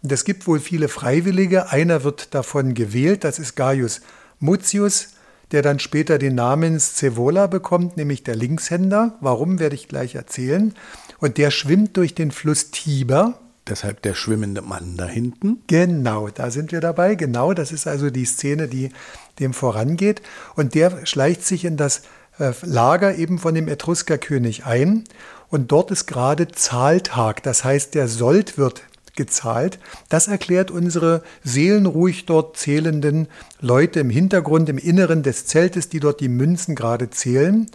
Und 0.02 0.12
es 0.12 0.26
gibt 0.26 0.48
wohl 0.48 0.60
viele 0.60 0.88
Freiwillige. 0.88 1.70
Einer 1.70 2.04
wird 2.04 2.34
davon 2.34 2.74
gewählt, 2.74 3.24
das 3.24 3.38
ist 3.38 3.56
Gaius 3.56 4.02
Mutius, 4.40 5.10
der 5.52 5.62
dann 5.62 5.78
später 5.78 6.18
den 6.18 6.34
Namen 6.34 6.80
Scevola 6.80 7.46
bekommt, 7.46 7.96
nämlich 7.96 8.24
der 8.24 8.36
Linkshänder. 8.36 9.16
Warum 9.22 9.60
werde 9.60 9.76
ich 9.76 9.90
gleich 9.90 10.16
erzählen. 10.16 10.74
Und 11.20 11.38
der 11.38 11.52
schwimmt 11.52 11.96
durch 11.96 12.16
den 12.16 12.32
Fluss 12.32 12.72
Tiber. 12.72 13.38
Deshalb 13.68 14.02
der 14.02 14.16
schwimmende 14.16 14.64
Mann 14.64 14.98
da 14.98 15.06
hinten. 15.06 15.62
Genau, 15.68 16.30
da 16.30 16.50
sind 16.50 16.72
wir 16.72 16.82
dabei. 16.82 17.14
Genau, 17.14 17.54
das 17.54 17.72
ist 17.72 17.86
also 17.86 18.10
die 18.10 18.26
Szene, 18.26 18.68
die 18.68 18.90
dem 19.38 19.54
vorangeht. 19.54 20.24
Und 20.56 20.74
der 20.74 21.06
schleicht 21.06 21.46
sich 21.46 21.64
in 21.64 21.78
das 21.78 22.02
Lager 22.38 23.16
eben 23.16 23.40
von 23.40 23.54
dem 23.54 23.68
Etruskerkönig 23.68 24.66
ein. 24.66 25.04
Und 25.50 25.72
dort 25.72 25.92
ist 25.92 26.08
gerade 26.08 26.48
Zahltag. 26.48 27.44
Das 27.44 27.64
heißt, 27.64 27.94
der 27.94 28.08
Sold 28.08 28.58
wird 28.58 28.82
gezahlt. 29.16 29.78
Das 30.10 30.28
erklärt 30.28 30.72
unsere 30.72 31.22
seelenruhig 31.44 32.26
dort 32.26 32.58
zählenden 32.58 33.28
Leute 33.62 34.00
im 34.00 34.10
Hintergrund, 34.10 34.70
im 34.70 34.80
Inneren 34.80 35.22
des 35.22 35.46
Zeltes, 35.46 35.90
die 35.90 36.00
dort 36.00 36.20
die 36.20 36.30
Münzen 36.30 36.74
gerade 36.74 37.12
zählen. 37.12 37.70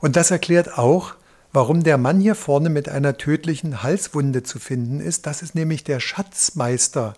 Und 0.00 0.16
das 0.16 0.30
erklärt 0.30 0.78
auch, 0.78 1.14
Warum 1.54 1.84
der 1.84 1.98
Mann 1.98 2.18
hier 2.18 2.34
vorne 2.34 2.68
mit 2.68 2.88
einer 2.88 3.16
tödlichen 3.16 3.84
Halswunde 3.84 4.42
zu 4.42 4.58
finden 4.58 4.98
ist, 4.98 5.24
das 5.24 5.40
ist 5.40 5.54
nämlich 5.54 5.84
der 5.84 6.00
Schatzmeister. 6.00 7.14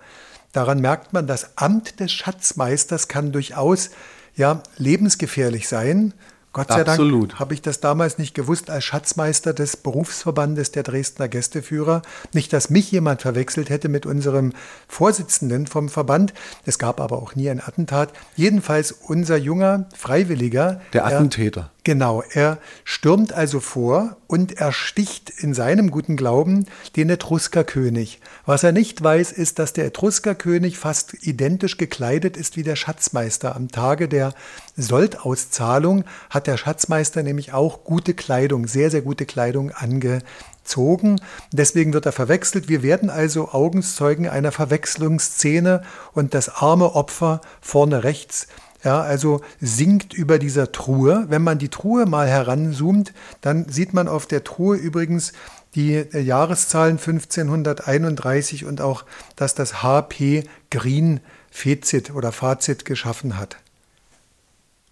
Daran 0.53 0.81
merkt 0.81 1.15
man, 1.15 1.27
das 1.27 1.57
Amt 1.57 2.01
des 2.01 2.13
Schatzmeisters 2.13 3.09
kann 3.09 3.33
durchaus 3.33 3.89
ja 4.35 4.63
lebensgefährlich 4.77 5.69
sein. 5.69 6.13
Gott 6.57 6.69
sei 6.69 6.87
Absolut. 6.87 7.33
Dank 7.33 7.41
habe 7.41 7.53
ich 7.53 7.61
das 7.61 7.81
damals 7.81 8.17
nicht 8.17 8.35
gewusst 8.35 8.71
als 8.71 8.83
Schatzmeister 8.83 9.53
des 9.53 9.77
Berufsverbandes 9.77 10.71
der 10.71 10.85
Dresdner 10.85 11.29
Gästeführer. 11.29 12.01
Nicht, 12.33 12.51
dass 12.55 12.71
mich 12.71 12.91
jemand 12.91 13.21
verwechselt 13.21 13.69
hätte 13.69 13.91
mit 13.91 14.07
unserem 14.07 14.55
Vorsitzenden 14.89 15.67
vom 15.67 15.91
Verband. 15.91 16.33
Es 16.65 16.79
gab 16.79 16.99
aber 17.03 17.19
auch 17.19 17.35
nie 17.35 17.51
ein 17.51 17.61
Attentat. 17.61 18.15
Jedenfalls 18.37 18.93
unser 18.93 19.37
junger 19.37 19.85
Freiwilliger. 19.95 20.81
Der 20.95 21.05
Attentäter. 21.05 21.73
Genau, 21.87 22.25
er 22.33 22.59
stürmt 22.83 23.33
also 23.33 23.61
vor 23.61 24.17
und 24.27 24.59
ersticht 24.59 25.31
in 25.31 25.55
seinem 25.55 25.93
guten 25.93 26.17
Glauben 26.17 26.67
den 26.97 27.09
Etruskerkönig. 27.09 28.21
Was 28.45 28.65
er 28.65 28.73
nicht 28.73 29.05
weiß, 29.05 29.31
ist, 29.31 29.61
dass 29.61 29.73
der 29.73 29.85
Etruskerkönig 29.85 30.79
fast 30.79 31.15
identisch 31.25 31.77
gekleidet 31.77 32.37
ist 32.37 32.57
wie 32.57 32.65
der 32.65 32.75
Schatzmeister. 32.75 33.55
Am 33.55 33.71
Tage 33.71 34.09
der 34.09 34.35
Soldauszahlung 34.77 36.03
hat 36.29 36.49
der 36.49 36.57
Schatzmeister 36.57 37.23
nämlich 37.23 37.53
auch 37.53 37.85
gute 37.85 38.15
Kleidung, 38.15 38.67
sehr, 38.67 38.91
sehr 38.91 39.03
gute 39.03 39.25
Kleidung 39.25 39.71
angezogen. 39.71 41.21
Deswegen 41.53 41.93
wird 41.93 42.07
er 42.07 42.11
verwechselt. 42.11 42.69
Wir 42.69 42.83
werden 42.83 43.11
also 43.11 43.51
Augenzeugen 43.51 44.29
einer 44.29 44.51
Verwechslungsszene 44.51 45.85
und 46.15 46.35
das 46.35 46.49
arme 46.49 46.97
Opfer 46.97 47.43
vorne 47.61 48.03
rechts 48.03 48.49
ja, 48.87 49.03
also 49.03 49.41
sinkt 49.61 50.15
über 50.15 50.39
dieser 50.39 50.71
Truhe. 50.71 51.27
Wenn 51.29 51.43
man 51.43 51.59
die 51.59 51.71
Truhe 51.71 52.07
mal 52.07 52.29
heranzoomt, 52.29 53.13
dann 53.41 53.69
sieht 53.69 53.93
man 53.93 54.07
auf 54.07 54.27
der 54.27 54.45
Truhe 54.45 54.77
übrigens 54.77 55.33
die 55.75 55.95
äh, 55.95 56.21
Jahreszahlen 56.21 56.99
1531 56.99 58.65
und 58.65 58.81
auch, 58.81 59.05
dass 59.35 59.57
das 59.57 59.83
HP 59.83 60.45
Green 60.71 61.21
Fezit 61.51 62.15
oder 62.15 62.31
Fazit 62.31 62.85
geschaffen 62.85 63.37
hat. 63.37 63.57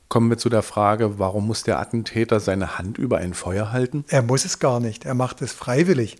Kommen 0.08 0.28
wir 0.28 0.38
zu 0.38 0.48
der 0.48 0.62
Frage, 0.62 1.20
warum 1.20 1.46
muss 1.46 1.62
der 1.62 1.78
Attentäter 1.78 2.40
seine 2.40 2.78
Hand 2.78 2.98
über 2.98 3.18
ein 3.18 3.32
Feuer 3.32 3.70
halten? 3.70 4.04
Er 4.08 4.22
muss 4.22 4.44
es 4.44 4.58
gar 4.58 4.80
nicht, 4.80 5.04
er 5.04 5.14
macht 5.14 5.40
es 5.40 5.52
freiwillig. 5.52 6.18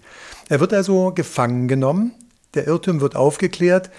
Er 0.49 0.61
wird 0.61 0.73
also 0.73 1.13
gefangen 1.13 1.67
genommen, 1.67 2.13
der 2.55 2.69
Irrtum 2.69 3.01
wird 3.01 3.17
aufgeklärt, 3.17 3.91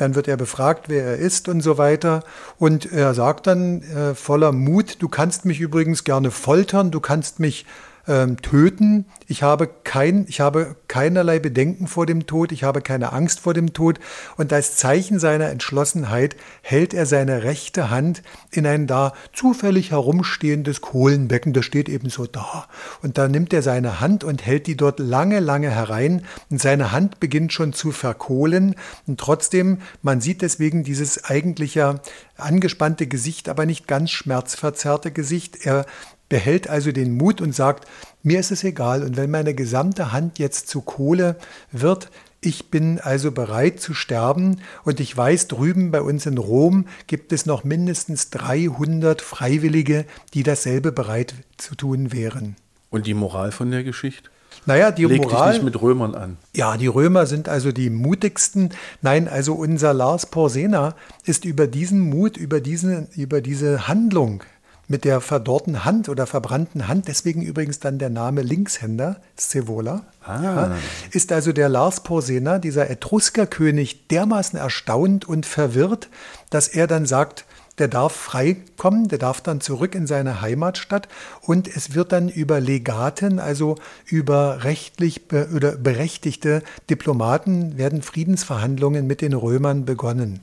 dann 0.00 0.14
wird 0.14 0.28
er 0.28 0.36
befragt, 0.36 0.88
wer 0.88 1.04
er 1.04 1.16
ist 1.16 1.48
und 1.48 1.60
so 1.60 1.78
weiter. 1.78 2.22
Und 2.58 2.90
er 2.90 3.14
sagt 3.14 3.46
dann 3.46 3.82
äh, 3.82 4.14
voller 4.14 4.52
Mut, 4.52 4.96
du 5.00 5.08
kannst 5.08 5.44
mich 5.44 5.60
übrigens 5.60 6.04
gerne 6.04 6.30
foltern, 6.30 6.90
du 6.90 7.00
kannst 7.00 7.40
mich 7.40 7.66
ähm, 8.08 8.40
töten. 8.42 9.06
Ich 9.26 9.42
habe, 9.42 9.68
kein, 9.84 10.26
ich 10.28 10.40
habe 10.40 10.76
keinerlei 10.88 11.38
Bedenken 11.38 11.86
vor 11.86 12.06
dem 12.06 12.26
Tod, 12.26 12.52
ich 12.52 12.64
habe 12.64 12.80
keine 12.82 13.12
Angst 13.12 13.40
vor 13.40 13.54
dem 13.54 13.72
Tod. 13.72 14.00
Und 14.36 14.52
als 14.52 14.76
Zeichen 14.76 15.18
seiner 15.18 15.50
Entschlossenheit 15.50 16.36
hält 16.62 16.94
er 16.94 17.06
seine 17.06 17.42
rechte 17.42 17.90
Hand 17.90 18.22
in 18.50 18.66
ein 18.66 18.86
da 18.86 19.12
zufällig 19.32 19.90
herumstehendes 19.90 20.80
Kohlenbecken. 20.80 21.52
Das 21.52 21.64
steht 21.64 21.88
eben 21.88 22.10
so 22.10 22.26
da. 22.26 22.66
Und 23.02 23.18
da 23.18 23.28
nimmt 23.28 23.52
er 23.52 23.62
seine 23.62 24.00
Hand 24.00 24.24
und 24.24 24.44
hält 24.44 24.66
die 24.66 24.76
dort 24.76 24.98
lange, 24.98 25.40
lange 25.40 25.70
herein. 25.70 26.24
Und 26.50 26.60
seine 26.60 26.92
Hand 26.92 27.20
beginnt 27.20 27.52
schon 27.52 27.72
zu 27.72 27.92
verkohlen. 27.92 28.74
Und 29.06 29.20
trotzdem, 29.20 29.78
man 30.02 30.20
sieht 30.20 30.42
deswegen 30.42 30.84
dieses 30.84 31.24
eigentlich 31.24 31.74
ja 31.74 32.00
angespannte 32.36 33.06
Gesicht, 33.06 33.48
aber 33.48 33.66
nicht 33.66 33.86
ganz 33.86 34.10
schmerzverzerrte 34.10 35.10
Gesicht. 35.12 35.64
Er 35.64 35.86
behält 36.30 36.70
also 36.70 36.92
den 36.92 37.14
Mut 37.14 37.42
und 37.42 37.54
sagt, 37.54 37.86
mir 38.22 38.40
ist 38.40 38.50
es 38.50 38.64
egal 38.64 39.02
und 39.02 39.18
wenn 39.18 39.30
meine 39.30 39.52
gesamte 39.52 40.12
Hand 40.12 40.38
jetzt 40.38 40.68
zu 40.68 40.80
Kohle 40.80 41.36
wird, 41.70 42.08
ich 42.40 42.70
bin 42.70 42.98
also 43.00 43.32
bereit 43.32 43.80
zu 43.80 43.92
sterben 43.92 44.62
und 44.84 44.98
ich 44.98 45.14
weiß, 45.14 45.48
drüben 45.48 45.90
bei 45.90 46.00
uns 46.00 46.24
in 46.24 46.38
Rom 46.38 46.86
gibt 47.06 47.32
es 47.34 47.44
noch 47.44 47.64
mindestens 47.64 48.30
300 48.30 49.20
Freiwillige, 49.20 50.06
die 50.32 50.42
dasselbe 50.42 50.90
bereit 50.90 51.34
zu 51.58 51.74
tun 51.74 52.12
wären. 52.12 52.56
Und 52.88 53.06
die 53.06 53.12
Moral 53.12 53.52
von 53.52 53.70
der 53.70 53.84
Geschichte? 53.84 54.30
Naja, 54.66 54.90
die 54.90 55.04
Leg 55.04 55.22
Moral. 55.22 55.52
dich 55.52 55.62
nicht 55.62 55.64
mit 55.72 55.82
Römern 55.82 56.14
an. 56.14 56.36
Ja, 56.54 56.76
die 56.76 56.86
Römer 56.86 57.26
sind 57.26 57.48
also 57.48 57.72
die 57.72 57.90
mutigsten. 57.90 58.70
Nein, 59.02 59.28
also 59.28 59.54
unser 59.54 59.92
Lars 59.94 60.26
Porsena 60.26 60.94
ist 61.24 61.44
über 61.44 61.66
diesen 61.66 62.00
Mut, 62.00 62.36
über 62.36 62.60
diese, 62.60 63.08
über 63.16 63.40
diese 63.40 63.86
Handlung 63.86 64.42
mit 64.90 65.04
der 65.04 65.20
verdorrten 65.20 65.84
Hand 65.84 66.08
oder 66.08 66.26
verbrannten 66.26 66.88
Hand, 66.88 67.06
deswegen 67.06 67.42
übrigens 67.42 67.78
dann 67.78 68.00
der 68.00 68.10
Name 68.10 68.42
Linkshänder, 68.42 69.20
Scevola, 69.38 70.02
Ah. 70.26 70.42
ja, 70.42 70.76
ist 71.12 71.30
also 71.30 71.52
der 71.52 71.68
Lars 71.68 72.02
Porsena, 72.02 72.58
dieser 72.58 72.90
Etruskerkönig, 72.90 74.08
dermaßen 74.08 74.58
erstaunt 74.58 75.28
und 75.28 75.46
verwirrt, 75.46 76.08
dass 76.50 76.66
er 76.66 76.88
dann 76.88 77.06
sagt, 77.06 77.44
der 77.78 77.86
darf 77.86 78.12
frei 78.12 78.56
kommen, 78.76 79.06
der 79.06 79.18
darf 79.18 79.40
dann 79.40 79.60
zurück 79.60 79.94
in 79.94 80.08
seine 80.08 80.40
Heimatstadt 80.40 81.06
und 81.40 81.68
es 81.68 81.94
wird 81.94 82.10
dann 82.10 82.28
über 82.28 82.58
Legaten, 82.58 83.38
also 83.38 83.76
über 84.06 84.64
rechtlich 84.64 85.28
be 85.28 85.48
oder 85.54 85.76
berechtigte 85.76 86.62
Diplomaten, 86.90 87.78
werden 87.78 88.02
Friedensverhandlungen 88.02 89.06
mit 89.06 89.20
den 89.22 89.34
Römern 89.34 89.84
begonnen, 89.84 90.40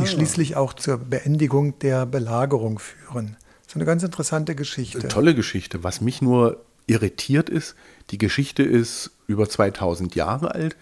die 0.00 0.06
schließlich 0.06 0.56
auch 0.56 0.72
zur 0.72 0.96
Beendigung 0.96 1.78
der 1.80 2.06
Belagerung 2.06 2.78
führen. 2.78 3.36
So 3.74 3.80
eine 3.80 3.86
ganz 3.86 4.04
interessante 4.04 4.54
Geschichte. 4.54 5.08
Tolle 5.08 5.34
Geschichte. 5.34 5.82
Was 5.82 6.00
mich 6.00 6.22
nur 6.22 6.64
irritiert 6.86 7.50
ist, 7.50 7.74
die 8.10 8.18
Geschichte 8.18 8.62
ist 8.62 9.10
über 9.26 9.48
2000 9.48 10.14
Jahre 10.14 10.54
alt, 10.54 10.76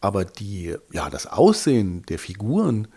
aber 0.00 0.24
die, 0.24 0.74
ja, 0.90 1.10
das 1.10 1.26
Aussehen 1.26 2.04
der 2.08 2.18
Figuren 2.18 2.88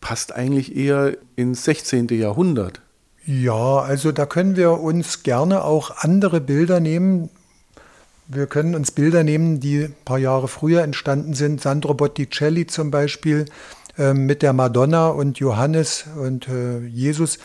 passt 0.00 0.34
eigentlich 0.34 0.74
eher 0.74 1.18
ins 1.36 1.64
16. 1.64 2.08
Jahrhundert. 2.08 2.80
Ja, 3.26 3.80
also 3.80 4.10
da 4.10 4.24
können 4.24 4.56
wir 4.56 4.80
uns 4.80 5.22
gerne 5.22 5.64
auch 5.64 5.98
andere 5.98 6.40
Bilder 6.40 6.80
nehmen. 6.80 7.28
Wir 8.26 8.46
können 8.46 8.74
uns 8.74 8.90
Bilder 8.90 9.22
nehmen, 9.22 9.60
die 9.60 9.84
ein 9.84 9.96
paar 10.06 10.18
Jahre 10.18 10.48
früher 10.48 10.82
entstanden 10.82 11.34
sind. 11.34 11.60
Sandro 11.60 11.92
Botticelli 11.92 12.66
zum 12.66 12.90
Beispiel 12.90 13.44
äh, 13.98 14.14
mit 14.14 14.40
der 14.40 14.54
Madonna 14.54 15.08
und 15.08 15.40
Johannes 15.40 16.06
und 16.16 16.48
äh, 16.48 16.78
Jesus. 16.86 17.38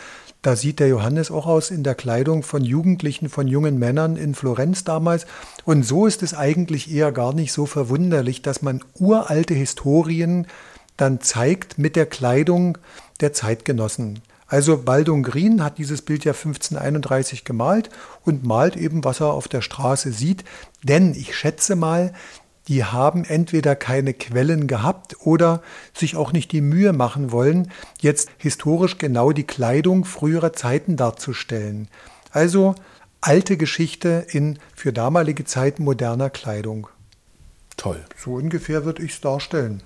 Da 0.44 0.58
sieht 0.58 0.82
der 0.82 0.90
Johannes 0.90 1.32
auch 1.32 1.46
aus 1.46 1.72
in 1.72 1.84
der 1.84 1.96
Kleidung 1.96 2.44
von 2.44 2.66
Jugendlichen, 2.66 3.30
von 3.30 3.48
jungen 3.48 3.80
Männern 3.80 4.18
in 4.18 4.36
Florenz 4.36 4.84
damals. 4.84 5.26
Und 5.64 5.84
so 5.84 6.06
ist 6.06 6.22
es 6.22 6.34
eigentlich 6.34 6.94
eher 6.94 7.14
gar 7.14 7.34
nicht 7.34 7.54
so 7.54 7.66
verwunderlich, 7.66 8.42
dass 8.42 8.62
man 8.62 8.84
uralte 9.00 9.54
Historien 9.54 10.46
dann 10.98 11.22
zeigt 11.22 11.78
mit 11.78 11.96
der 11.96 12.06
Kleidung 12.06 12.78
der 13.22 13.32
Zeitgenossen. 13.32 14.20
Also 14.46 14.78
Baldung 14.78 15.24
Green 15.24 15.64
hat 15.64 15.78
dieses 15.78 16.02
Bild 16.02 16.26
ja 16.26 16.34
1531 16.34 17.46
gemalt 17.46 17.90
und 18.26 18.44
malt 18.44 18.76
eben, 18.76 19.06
was 19.06 19.22
er 19.22 19.32
auf 19.32 19.48
der 19.48 19.62
Straße 19.62 20.12
sieht. 20.12 20.44
Denn 20.84 21.14
ich 21.14 21.38
schätze 21.38 21.78
mal, 21.78 22.14
die 22.68 22.84
haben 22.84 23.26
entweder 23.26 23.76
keine 23.76 24.14
Quellen 24.14 24.68
gehabt 24.68 25.18
oder 25.26 25.62
sich 25.94 26.16
auch 26.16 26.32
nicht 26.32 26.52
die 26.52 26.62
Mühe 26.62 26.94
machen 26.94 27.32
wollen, 27.32 27.70
jetzt 28.00 28.30
historisch 28.38 28.98
genau 28.98 29.32
die 29.32 29.46
Kleidung 29.46 30.06
früherer 30.06 30.54
Zeiten 30.54 30.96
darzustellen. 30.96 31.90
Also 32.32 32.76
alte 33.22 33.58
Geschichte 33.58 34.26
in 34.30 34.60
für 34.76 34.94
damalige 34.94 35.46
Zeit 35.46 35.80
moderner 35.80 36.30
Kleidung. 36.30 36.88
Toll. 37.78 38.04
So 38.18 38.34
ungefähr 38.34 38.86
würde 38.86 39.04
ich 39.04 39.14
es 39.14 39.22
darstellen. 39.22 39.84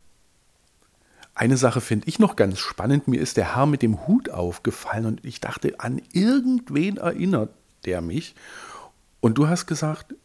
Eine 1.33 1.57
Sache 1.57 1.81
finde 1.81 2.07
ich 2.07 2.17
noch 2.17 2.35
ganz 2.35 2.57
spannend. 2.57 3.07
Mir 3.07 3.21
ist 3.21 3.37
der 3.37 3.55
Herr 3.55 3.67
mit 3.67 3.83
dem 3.83 4.07
Hut 4.07 4.29
aufgefallen 4.29 5.05
und 5.05 5.23
ich 5.23 5.39
dachte, 5.39 5.79
an 5.79 6.01
irgendwen 6.11 6.97
erinnert 6.97 7.49
der 7.85 8.01
mich. 8.01 8.35
Und 9.19 9.37
du 9.37 9.47
hast 9.47 9.67
gesagt, 9.67 10.15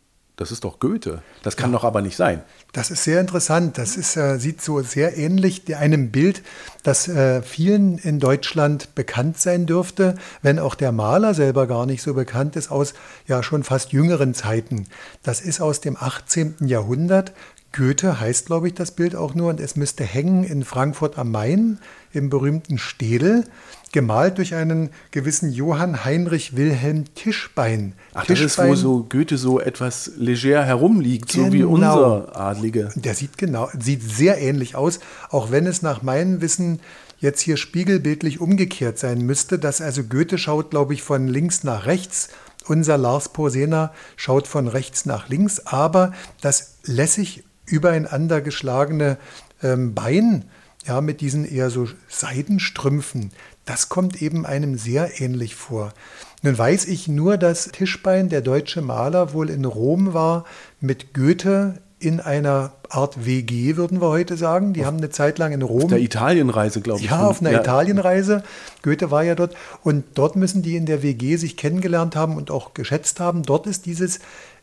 das 0.43 0.51
ist 0.51 0.65
doch 0.65 0.81
Goethe. 0.81 1.23
Das 1.45 1.57
kann 1.57 1.71
doch 1.71 1.85
aber 1.85 2.03
nicht 2.03 2.17
sein. 2.17 2.43
Das 2.73 2.91
ist 2.91 3.05
sehr 3.05 3.21
interessant. 3.21 3.79
Das 3.79 3.97
ist, 3.97 4.17
äh, 4.17 4.39
sieht 4.39 4.61
so 4.61 4.83
sehr 4.83 5.17
ähnlich 5.17 5.77
einem 5.77 6.11
Bild, 6.11 6.43
das 6.83 7.07
äh, 7.07 7.43
vielen 7.43 7.97
in 7.99 8.19
Deutschland 8.19 8.95
bekannt 8.97 9.39
sein 9.39 9.67
dürfte, 9.67 10.17
wenn 10.43 10.59
auch 10.59 10.75
der 10.75 10.91
Maler 10.91 11.35
selber 11.35 11.69
gar 11.69 11.87
nicht 11.87 12.03
so 12.03 12.15
bekannt 12.15 12.57
ist, 12.57 12.73
aus 12.73 12.95
ja 13.29 13.45
schon 13.45 13.63
fast 13.63 13.93
jüngeren 13.93 14.35
Zeiten. 14.35 14.89
Das 15.23 15.41
ist 15.41 15.61
aus 15.61 15.81
dem 15.81 15.97
18. 15.97 16.57
Jahrhundert. 16.67 17.33
Goethe 17.73 18.21
heißt, 18.21 18.47
glaube 18.47 18.69
ich, 18.69 18.75
das 18.75 18.91
Bild 18.91 19.17
auch 19.17 19.35
nur 19.35 19.51
und 19.51 19.61
es 19.61 19.77
müsste 19.77 20.05
hängen 20.05 20.45
in 20.45 20.65
Frankfurt 20.65 21.19
am 21.19 21.31
Main 21.31 21.79
im 22.13 22.29
berühmten 22.29 22.77
Städel, 22.79 23.45
gemalt 23.93 24.39
durch 24.39 24.55
einen 24.55 24.91
gewissen 25.11 25.51
Johann 25.51 26.05
Heinrich 26.05 26.57
Wilhelm 26.57 27.15
Tischbein. 27.15 27.95
Ach, 28.15 28.27
das 28.27 28.41
ist, 28.41 28.59
wo 28.59 28.75
so 28.75 29.05
Goethe 29.09 29.37
so 29.39 29.61
etwas 29.61 30.13
leger 30.17 30.65
herumliegt, 30.65 31.33
so 31.33 31.53
wie 31.53 31.59
Genau. 31.59 31.71
unser 31.71 32.37
Adlige. 32.37 32.91
Der 32.95 33.15
sieht 33.15 33.39
genau, 33.39 33.69
sieht 33.79 34.03
sehr 34.03 34.39
ähnlich 34.41 34.77
aus, 34.77 35.01
auch 35.31 35.51
wenn 35.51 35.67
es 35.67 35.83
nach 35.83 36.03
meinem 36.03 36.41
Wissen 36.41 36.81
jetzt 37.19 37.41
hier 37.41 37.57
spiegelbildlich 37.57 38.41
umgekehrt 38.41 38.99
sein 38.99 39.23
müsste, 39.23 39.59
dass 39.59 39.81
also 39.81 40.03
Goethe 40.05 40.39
schaut, 40.39 40.71
glaube 40.71 40.93
ich, 40.95 41.03
von 41.03 41.29
links 41.29 41.65
nach 41.65 41.87
rechts, 41.87 42.29
unser 42.67 42.99
Lars 42.99 43.29
Porsena 43.31 43.93
schaut 44.17 44.47
von 44.47 44.69
rechts 44.69 45.07
nach 45.07 45.29
links, 45.29 45.67
aber 45.67 46.13
das 46.41 46.79
lässig 46.85 47.45
übereinander 47.73 48.41
geschlagene 48.41 49.17
ähm, 49.63 49.95
Bein, 49.95 50.45
ja, 50.87 51.01
mit 51.01 51.21
diesen 51.21 51.45
eher 51.45 51.71
so 51.71 51.89
Seidenstrümpfen, 52.09 53.31
das 53.65 53.89
kommt 53.89 54.21
eben 54.21 54.45
einem 54.45 54.77
sehr 54.77 55.21
ähnlich 55.21 55.55
vor. 55.55 55.95
Nun 56.43 56.59
weiß 56.59 56.87
ich 56.87 57.07
nur, 57.07 57.39
dass 57.39 57.71
Tischbein, 57.71 58.29
der 58.29 58.41
deutsche 58.41 58.83
Maler, 58.83 59.33
wohl 59.33 59.49
in 59.49 59.65
Rom 59.65 60.13
war 60.13 60.45
mit 60.81 61.15
Goethe 61.15 61.81
in 62.03 62.21
einer 62.21 62.73
Art 62.89 63.25
WG, 63.25 63.77
würden 63.77 64.01
wir 64.01 64.09
heute 64.09 64.37
sagen. 64.37 64.73
Die 64.73 64.85
haben 64.85 64.99
eine 64.99 65.11
Zeit 65.11 65.39
lang 65.39 65.53
in 65.53 65.63
Rom. 65.63 65.89
Der 65.89 66.01
Italienreise, 66.01 66.81
glaube 66.81 67.01
ich. 67.01 67.11
Ja, 67.11 67.27
auf 67.27 67.41
einer 67.41 67.53
ja. 67.53 67.61
Italienreise. 67.61 68.43
Goethe 68.83 69.11
war 69.11 69.23
ja 69.23 69.35
dort. 69.35 69.55
Und 69.83 70.05
dort 70.15 70.37
müssen 70.37 70.63
die 70.63 70.77
in 70.77 70.85
der 70.85 71.03
WG 71.03 71.37
sich 71.37 71.57
kennengelernt 71.57 72.17
haben 72.17 72.37
und 72.37 72.51
auch 72.51 72.75
geschätzt 72.75 73.21
haben. 73.21 73.45
Dort 73.45 73.67
ist 73.67 73.87
dieses 73.87 74.19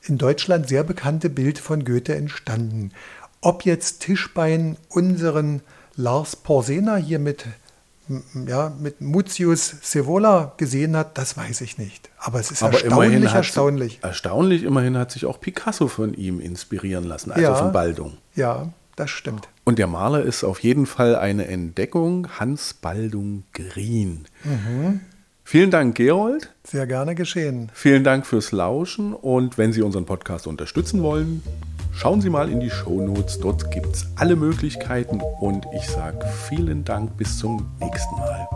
in 0.06 0.18
Deutschland 0.18 0.68
sehr 0.68 0.84
bekannte 0.84 1.30
Bild 1.30 1.60
von 1.60 1.86
Goethe 1.86 2.16
entstanden. 2.16 2.92
Ob 3.42 3.64
jetzt 3.64 4.02
Tischbein 4.02 4.76
unseren 4.90 5.62
Lars 5.96 6.36
Porsena 6.36 6.98
hier 6.98 7.20
mit, 7.20 7.46
ja, 8.48 8.72
mit 8.80 9.02
Mutius 9.02 9.76
Scevola 9.84 10.54
gesehen 10.58 10.96
hat, 10.98 11.18
das 11.18 11.38
weiß 11.38 11.62
ich 11.62 11.78
nicht. 11.78 12.10
Aber 12.18 12.40
es 12.40 12.52
ist 12.52 12.64
Aber 12.64 12.74
erstaunlich, 12.74 13.32
erstaunlich. 13.34 14.00
Erstaunlich, 14.02 14.64
immerhin 14.64 14.98
hat 14.98 15.12
sich 15.12 15.26
auch 15.26 15.40
Picasso 15.40 15.88
von 15.88 16.14
ihm 16.14 16.40
inspirieren 16.40 17.04
lassen, 17.04 17.32
also 17.32 17.42
Ja. 17.44 17.56
von 17.56 17.72
Baldung. 17.72 18.18
Ja, 18.36 18.70
das 18.96 19.10
stimmt. 19.12 19.48
Und 19.64 19.78
der 19.80 19.88
Maler 19.88 20.24
ist 20.24 20.44
auf 20.44 20.60
jeden 20.62 20.86
Fall 20.86 21.16
eine 21.16 21.48
Entdeckung, 21.48 22.28
Hans 22.40 22.74
Baldung 22.74 23.44
Green. 23.54 24.26
Mhm. 24.44 25.02
Vielen 25.44 25.72
Dank, 25.72 25.96
Gerold. 25.96 26.54
Sehr 26.64 26.86
gerne 26.86 27.16
geschehen. 27.16 27.72
Vielen 27.74 28.04
Dank 28.04 28.28
fürs 28.28 28.52
Lauschen. 28.52 29.14
Und 29.14 29.58
wenn 29.58 29.74
Sie 29.74 29.82
unseren 29.82 30.06
Podcast 30.06 30.46
unterstützen 30.46 31.02
wollen, 31.02 31.42
schauen 32.00 32.22
Sie 32.22 32.30
mal 32.30 32.50
in 32.50 32.62
die 32.62 32.70
Shownotes. 32.70 33.40
Dort 33.40 33.72
gibt 33.72 33.96
es 33.96 34.08
alle 34.16 34.36
Möglichkeiten. 34.36 35.22
Und 35.40 35.66
ich 35.76 35.86
sage 35.86 36.26
vielen 36.48 36.86
Dank. 36.86 37.18
Bis 37.18 37.38
zum 37.38 37.72
nächsten 37.80 38.16
Mal. 38.16 38.48